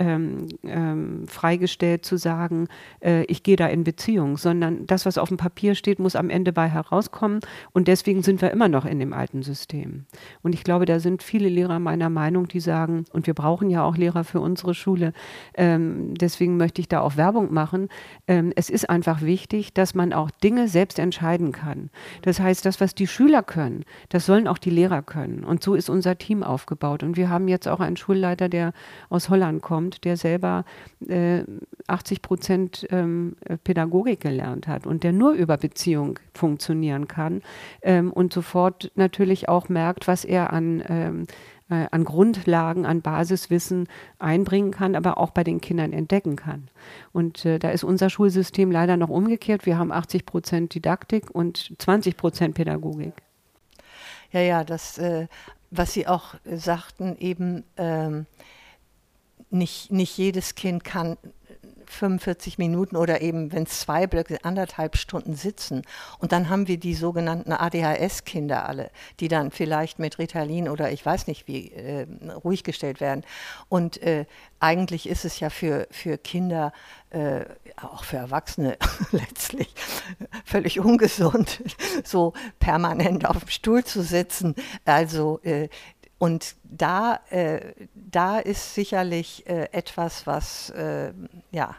ähm, 0.00 0.46
ähm, 0.64 1.28
freigestellt 1.28 2.06
zu 2.06 2.16
sagen, 2.16 2.68
äh, 3.00 3.24
ich 3.24 3.42
gehe 3.42 3.56
da 3.56 3.66
in 3.66 3.84
Beziehung, 3.84 4.38
sondern 4.38 4.86
das, 4.86 5.04
was 5.04 5.18
auf 5.18 5.28
dem 5.28 5.36
Papier 5.36 5.74
steht, 5.74 5.98
muss 5.98 6.16
am 6.16 6.30
Ende 6.30 6.54
bei 6.54 6.68
herauskommen. 6.68 7.40
Und 7.72 7.86
deswegen 7.86 8.22
sind 8.22 8.40
wir 8.40 8.50
immer 8.50 8.68
noch 8.68 8.86
in 8.86 8.98
dem 8.98 9.12
alten 9.12 9.42
System. 9.42 10.06
Und 10.42 10.54
ich 10.54 10.64
glaube, 10.64 10.86
da 10.86 11.00
sind 11.00 11.22
viele 11.22 11.50
Lehrer 11.50 11.78
meiner 11.78 12.08
Meinung, 12.08 12.48
die 12.48 12.60
sagen, 12.60 13.04
und 13.12 13.26
wir 13.26 13.34
brauchen 13.34 13.68
ja 13.68 13.84
auch 13.84 13.96
Lehrer 13.96 14.24
für 14.24 14.40
unsere 14.40 14.72
Schule, 14.72 15.12
ähm, 15.54 16.14
deswegen 16.14 16.56
möchte 16.56 16.80
ich 16.80 16.88
da 16.88 17.02
auch 17.02 17.18
Werbung 17.18 17.52
machen. 17.52 17.88
Ähm, 18.26 18.54
es 18.56 18.70
ist 18.70 18.88
einfach 18.88 19.20
wichtig, 19.20 19.74
dass 19.74 19.94
man 19.94 20.14
auch 20.14 20.30
Dinge 20.30 20.68
selbst 20.68 20.98
entscheiden 20.98 21.52
kann. 21.52 21.90
Das 22.22 22.40
heißt, 22.40 22.64
das, 22.64 22.80
was 22.80 22.94
die 22.94 23.06
Schüler 23.06 23.42
können, 23.42 23.84
das 24.08 24.24
sollen 24.24 24.48
auch 24.48 24.58
die 24.58 24.70
Lehrer 24.70 25.02
können. 25.02 25.44
Und 25.44 25.62
so 25.62 25.74
ist 25.74 25.90
unser 25.90 26.16
Team 26.16 26.42
aufgebaut. 26.42 27.02
Und 27.02 27.18
wir 27.18 27.28
haben 27.28 27.48
jetzt 27.48 27.68
auch 27.68 27.80
einen 27.80 27.98
Schulleiter, 27.98 28.48
der 28.48 28.72
aus 29.10 29.28
Holland 29.28 29.60
kommt 29.60 29.89
kommt, 29.90 30.04
der 30.04 30.16
selber 30.16 30.64
äh, 31.08 31.42
80 31.86 32.22
Prozent 32.22 32.86
ähm, 32.90 33.36
Pädagogik 33.64 34.20
gelernt 34.20 34.68
hat 34.68 34.86
und 34.86 35.02
der 35.02 35.12
nur 35.12 35.32
über 35.32 35.56
Beziehung 35.56 36.18
funktionieren 36.34 37.08
kann 37.08 37.42
ähm, 37.82 38.12
und 38.12 38.32
sofort 38.32 38.92
natürlich 38.94 39.48
auch 39.48 39.68
merkt, 39.68 40.06
was 40.06 40.24
er 40.24 40.52
an 40.52 40.82
ähm, 40.88 41.26
äh, 41.70 41.86
an 41.92 42.04
Grundlagen, 42.04 42.84
an 42.84 43.00
Basiswissen 43.00 43.88
einbringen 44.18 44.72
kann, 44.72 44.96
aber 44.96 45.18
auch 45.18 45.30
bei 45.30 45.44
den 45.44 45.60
Kindern 45.60 45.92
entdecken 45.92 46.34
kann. 46.34 46.68
Und 47.12 47.44
äh, 47.44 47.60
da 47.60 47.70
ist 47.70 47.84
unser 47.84 48.10
Schulsystem 48.10 48.72
leider 48.72 48.96
noch 48.96 49.08
umgekehrt. 49.08 49.66
Wir 49.66 49.78
haben 49.78 49.92
80 49.92 50.26
Prozent 50.26 50.74
Didaktik 50.74 51.30
und 51.30 51.72
20 51.78 52.16
Prozent 52.16 52.54
Pädagogik. 52.56 53.14
Ja, 54.32 54.40
ja, 54.40 54.64
das, 54.64 54.98
äh, 54.98 55.28
was 55.70 55.92
Sie 55.92 56.08
auch 56.08 56.34
sagten, 56.44 57.16
eben 57.20 57.62
ähm, 57.76 58.26
nicht, 59.50 59.90
nicht 59.92 60.16
jedes 60.16 60.54
Kind 60.54 60.84
kann 60.84 61.16
45 61.90 62.58
Minuten 62.58 62.96
oder 62.96 63.20
eben, 63.20 63.52
wenn 63.52 63.64
es 63.64 63.80
zwei 63.80 64.06
Blöcke, 64.06 64.44
anderthalb 64.44 64.96
Stunden 64.96 65.34
sitzen. 65.34 65.82
Und 66.18 66.32
dann 66.32 66.48
haben 66.48 66.68
wir 66.68 66.78
die 66.78 66.94
sogenannten 66.94 67.52
ADHS-Kinder 67.52 68.66
alle, 68.66 68.90
die 69.18 69.28
dann 69.28 69.50
vielleicht 69.50 69.98
mit 69.98 70.18
Ritalin 70.18 70.68
oder 70.68 70.92
ich 70.92 71.04
weiß 71.04 71.26
nicht 71.26 71.48
wie 71.48 71.72
äh, 71.72 72.06
ruhig 72.44 72.64
gestellt 72.64 73.00
werden. 73.00 73.24
Und 73.68 74.00
äh, 74.02 74.26
eigentlich 74.60 75.08
ist 75.08 75.24
es 75.24 75.40
ja 75.40 75.50
für, 75.50 75.88
für 75.90 76.16
Kinder, 76.16 76.72
äh, 77.10 77.44
auch 77.76 78.04
für 78.04 78.18
Erwachsene 78.18 78.76
letztlich, 79.10 79.74
völlig 80.44 80.80
ungesund, 80.80 81.62
so 82.04 82.32
permanent 82.60 83.26
auf 83.26 83.40
dem 83.40 83.48
Stuhl 83.48 83.84
zu 83.84 84.02
sitzen. 84.02 84.54
Also 84.84 85.40
äh, 85.42 85.68
und 86.20 86.56
da, 86.64 87.18
äh, 87.30 87.72
da 87.94 88.38
ist 88.40 88.74
sicherlich 88.74 89.48
äh, 89.48 89.70
etwas, 89.72 90.26
was, 90.26 90.68
äh, 90.68 91.14
ja, 91.50 91.74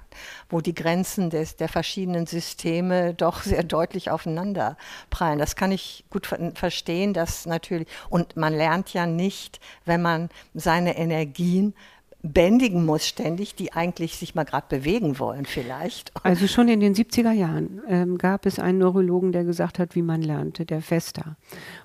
wo 0.49 0.62
die 0.62 0.73
Grenzen 0.73 1.30
des, 1.30 1.58
der 1.58 1.69
verschiedenen 1.69 2.25
Systeme 2.25 3.13
doch 3.13 3.43
sehr 3.43 3.62
deutlich 3.62 4.10
aufeinander 4.10 4.77
prallen. 5.12 5.38
Das 5.38 5.56
kann 5.56 5.71
ich 5.71 6.06
gut 6.10 6.25
ver 6.25 6.54
verstehen, 6.56 7.13
dass 7.13 7.45
natürlich, 7.45 7.88
und 8.10 8.36
man 8.36 8.56
lernt 8.56 8.91
ja 8.93 9.06
nicht, 9.06 9.60
wenn 9.86 10.01
man 10.01 10.30
seine 10.56 10.97
Energien 10.97 11.75
bändigen 12.23 12.86
muss 12.86 13.07
ständig, 13.07 13.55
die 13.55 13.73
eigentlich 13.73 14.15
sich 14.17 14.36
mal 14.36 14.43
gerade 14.43 14.67
bewegen 14.69 15.19
wollen 15.19 15.45
vielleicht. 15.45 16.12
Also 16.23 16.47
schon 16.47 16.67
in 16.67 16.79
den 16.79 16.93
70er 16.93 17.31
Jahren 17.31 17.81
ähm, 17.88 18.17
gab 18.17 18.45
es 18.45 18.60
einen 18.60 18.77
Neurologen, 18.77 19.31
der 19.31 19.43
gesagt 19.43 19.79
hat, 19.79 19.95
wie 19.95 20.03
man 20.03 20.21
lernte, 20.21 20.65
der 20.65 20.81
Fester. 20.81 21.36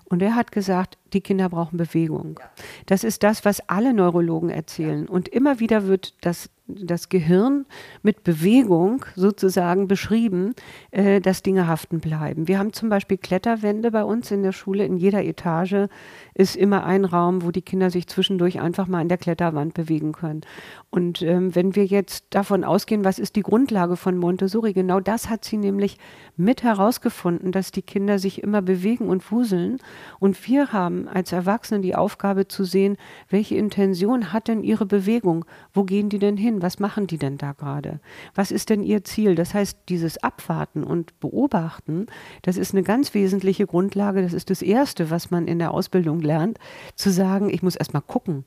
Und 0.04 0.22
er 0.22 0.34
hat 0.34 0.52
gesagt, 0.52 0.98
die 1.14 1.20
Kinder 1.20 1.48
brauchen 1.48 1.78
Bewegung. 1.78 2.38
Das 2.84 3.02
ist 3.02 3.22
das, 3.22 3.44
was 3.44 3.66
alle 3.68 3.94
Neurologen 3.94 4.50
erzählen. 4.50 5.08
Und 5.08 5.28
immer 5.28 5.58
wieder 5.58 5.86
wird 5.86 6.14
das, 6.20 6.50
das 6.68 7.08
Gehirn 7.08 7.64
mit 8.02 8.24
Bewegung 8.24 9.04
sozusagen 9.14 9.86
beschrieben, 9.86 10.54
äh, 10.90 11.20
dass 11.20 11.42
Dinge 11.42 11.68
haften 11.68 12.00
bleiben. 12.00 12.48
Wir 12.48 12.58
haben 12.58 12.72
zum 12.72 12.88
Beispiel 12.88 13.18
Kletterwände 13.18 13.90
bei 13.90 14.02
uns 14.02 14.30
in 14.30 14.42
der 14.42 14.52
Schule. 14.52 14.84
In 14.84 14.96
jeder 14.96 15.24
Etage 15.24 15.88
ist 16.34 16.56
immer 16.56 16.84
ein 16.84 17.04
Raum, 17.04 17.42
wo 17.42 17.50
die 17.50 17.62
Kinder 17.62 17.90
sich 17.90 18.08
zwischendurch 18.08 18.60
einfach 18.60 18.88
mal 18.88 19.00
an 19.00 19.08
der 19.08 19.18
Kletterwand 19.18 19.74
bewegen 19.74 20.12
können. 20.12 20.40
Und 20.90 21.22
ähm, 21.22 21.54
wenn 21.54 21.76
wir 21.76 21.84
jetzt 21.84 22.24
davon 22.30 22.64
ausgehen, 22.64 23.04
was 23.04 23.18
ist 23.18 23.36
die 23.36 23.42
Grundlage 23.42 23.96
von 23.96 24.16
Montessori, 24.16 24.72
genau 24.72 24.98
das 24.98 25.28
hat 25.28 25.44
sie 25.44 25.58
nämlich 25.58 25.98
mit 26.36 26.62
herausgefunden, 26.62 27.52
dass 27.52 27.70
die 27.70 27.82
Kinder 27.82 28.18
sich 28.18 28.42
immer 28.42 28.62
bewegen 28.62 29.08
und 29.08 29.30
wuseln. 29.30 29.78
Und 30.18 30.48
wir 30.48 30.72
haben 30.72 31.06
als 31.06 31.32
Erwachsene 31.32 31.80
die 31.80 31.94
Aufgabe 31.94 32.48
zu 32.48 32.64
sehen, 32.64 32.96
welche 33.28 33.56
Intention 33.56 34.32
hat 34.32 34.48
denn 34.48 34.62
ihre 34.62 34.86
Bewegung? 34.86 35.44
Wo 35.72 35.84
gehen 35.84 36.08
die 36.08 36.18
denn 36.18 36.36
hin? 36.36 36.55
Was 36.62 36.78
machen 36.78 37.06
die 37.06 37.18
denn 37.18 37.38
da 37.38 37.52
gerade? 37.52 38.00
Was 38.34 38.50
ist 38.50 38.70
denn 38.70 38.82
ihr 38.82 39.04
Ziel? 39.04 39.34
Das 39.34 39.54
heißt, 39.54 39.78
dieses 39.88 40.22
Abwarten 40.22 40.84
und 40.84 41.18
Beobachten, 41.20 42.06
das 42.42 42.56
ist 42.56 42.74
eine 42.74 42.82
ganz 42.82 43.14
wesentliche 43.14 43.66
Grundlage. 43.66 44.22
Das 44.22 44.32
ist 44.32 44.50
das 44.50 44.62
Erste, 44.62 45.10
was 45.10 45.30
man 45.30 45.46
in 45.46 45.58
der 45.58 45.72
Ausbildung 45.72 46.20
lernt, 46.20 46.58
zu 46.94 47.10
sagen, 47.10 47.50
ich 47.50 47.62
muss 47.62 47.76
erst 47.76 47.94
mal 47.94 48.00
gucken 48.00 48.44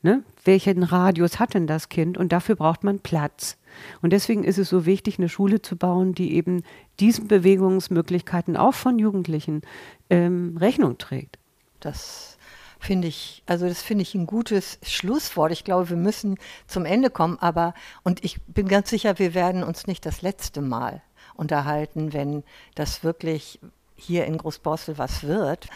Ne? 0.00 0.22
Welchen 0.44 0.84
Radius 0.84 1.40
hat 1.40 1.54
denn 1.54 1.66
das 1.66 1.88
Kind? 1.88 2.18
Und 2.18 2.30
dafür 2.30 2.54
braucht 2.54 2.84
man 2.84 3.00
Platz. 3.00 3.58
Und 4.00 4.12
deswegen 4.12 4.44
ist 4.44 4.58
es 4.58 4.68
so 4.68 4.86
wichtig, 4.86 5.18
eine 5.18 5.28
Schule 5.28 5.60
zu 5.60 5.76
bauen, 5.76 6.14
die 6.14 6.34
eben 6.34 6.62
diesen 7.00 7.26
Bewegungsmöglichkeiten 7.26 8.56
auch 8.56 8.74
von 8.74 8.98
Jugendlichen 9.00 9.62
ähm, 10.08 10.56
Rechnung 10.56 10.98
trägt. 10.98 11.38
Das 11.80 12.37
finde 12.78 13.08
ich, 13.08 13.42
also 13.46 13.68
das 13.68 13.82
finde 13.82 14.02
ich 14.02 14.14
ein 14.14 14.26
gutes 14.26 14.78
Schlusswort. 14.82 15.52
Ich 15.52 15.64
glaube, 15.64 15.90
wir 15.90 15.96
müssen 15.96 16.38
zum 16.66 16.84
Ende 16.84 17.10
kommen, 17.10 17.38
aber 17.40 17.74
und 18.04 18.24
ich 18.24 18.40
bin 18.46 18.68
ganz 18.68 18.90
sicher, 18.90 19.18
wir 19.18 19.34
werden 19.34 19.62
uns 19.62 19.86
nicht 19.86 20.06
das 20.06 20.22
letzte 20.22 20.60
Mal 20.60 21.02
unterhalten, 21.34 22.12
wenn 22.12 22.44
das 22.74 23.04
wirklich 23.04 23.60
hier 23.98 24.26
in 24.26 24.38
Großborstel 24.38 24.96
was 24.96 25.24
wird. 25.24 25.66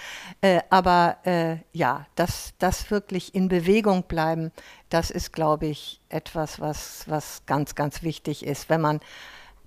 Äh, 0.41 0.61
aber 0.71 1.19
äh, 1.25 1.57
ja, 1.73 2.07
das, 2.15 2.55
das 2.59 2.91
wirklich 2.91 3.35
in 3.35 3.49
Bewegung 3.49 4.05
bleiben, 4.05 4.53
das 4.89 5.11
ist, 5.11 5.33
glaube 5.33 5.67
ich, 5.67 6.01
etwas, 6.09 6.61
was, 6.61 7.05
was 7.09 7.43
ganz, 7.47 7.75
ganz 7.75 8.03
wichtig 8.03 8.47
ist, 8.47 8.71
wenn 8.71 8.81
man 8.81 9.01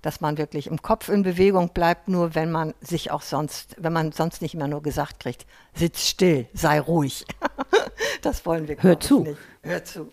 dass 0.06 0.20
man 0.20 0.38
wirklich 0.38 0.68
im 0.68 0.80
Kopf 0.80 1.08
in 1.08 1.24
Bewegung 1.24 1.70
bleibt, 1.70 2.06
nur 2.06 2.36
wenn 2.36 2.52
man 2.52 2.74
sich 2.80 3.10
auch 3.10 3.22
sonst, 3.22 3.74
wenn 3.76 3.92
man 3.92 4.12
sonst 4.12 4.40
nicht 4.40 4.54
immer 4.54 4.68
nur 4.68 4.80
gesagt 4.80 5.18
kriegt, 5.18 5.46
sitz 5.74 6.06
still, 6.06 6.46
sei 6.54 6.78
ruhig. 6.78 7.24
das 8.22 8.46
wollen 8.46 8.68
wir 8.68 8.76
Hör 8.80 9.00
zu. 9.00 9.24
nicht. 9.24 9.38
Hör 9.62 9.82
zu. 9.82 10.12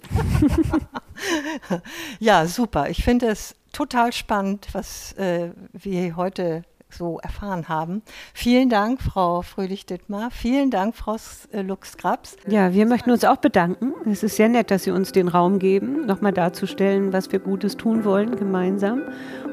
ja, 2.19 2.47
super. 2.47 2.89
Ich 2.89 3.03
finde 3.03 3.27
es 3.27 3.53
total 3.71 4.11
spannend, 4.13 4.67
was 4.71 5.13
äh, 5.13 5.51
wir 5.73 6.15
heute 6.15 6.63
so 6.93 7.19
erfahren 7.19 7.67
haben. 7.67 8.01
Vielen 8.33 8.69
Dank, 8.69 9.01
Frau 9.01 9.41
Fröhlich-Dittmar. 9.41 10.31
Vielen 10.31 10.71
Dank, 10.71 10.95
Frau 10.95 11.17
äh, 11.51 11.61
Lux-Krabs. 11.61 12.37
Ja, 12.47 12.73
wir 12.73 12.85
möchten 12.85 13.11
uns 13.11 13.25
auch 13.25 13.37
bedanken. 13.37 13.93
Es 14.09 14.23
ist 14.23 14.35
sehr 14.35 14.49
nett, 14.49 14.71
dass 14.71 14.83
Sie 14.83 14.91
uns 14.91 15.11
den 15.11 15.27
Raum 15.27 15.59
geben, 15.59 16.05
nochmal 16.05 16.33
darzustellen, 16.33 17.13
was 17.13 17.31
wir 17.31 17.39
Gutes 17.39 17.77
tun 17.77 18.05
wollen 18.05 18.35
gemeinsam. 18.35 19.01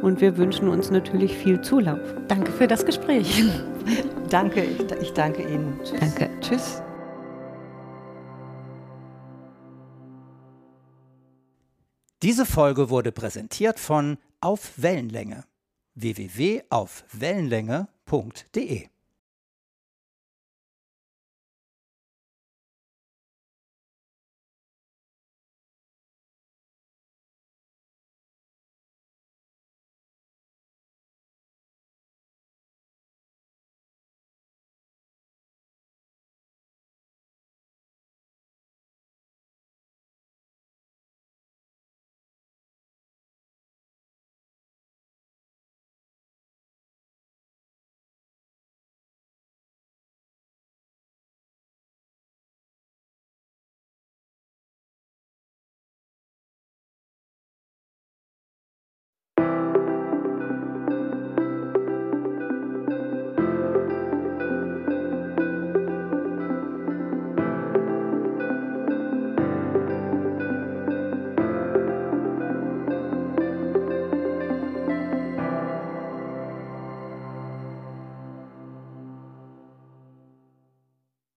Und 0.03 0.20
wir 0.20 0.36
wünschen 0.36 0.68
uns 0.68 0.91
natürlich 0.91 1.36
viel 1.36 1.61
Zulauf. 1.61 1.99
Danke 2.28 2.53
für 2.53 2.66
das 2.66 2.86
Gespräch. 2.86 3.45
danke, 4.30 4.62
ich, 4.62 4.80
ich 5.01 5.12
danke 5.12 5.43
Ihnen. 5.43 5.78
Tschüss. 5.82 6.01
Danke. 6.01 6.30
Tschüss. 6.41 6.82
Diese 12.22 12.45
Folge 12.45 12.91
wurde 12.91 13.12
präsentiert 13.12 13.80
von 13.80 14.18
Auf 14.43 14.72
Wellenlänge 14.76 15.45
www.aufwellenlänge.de 15.95 18.91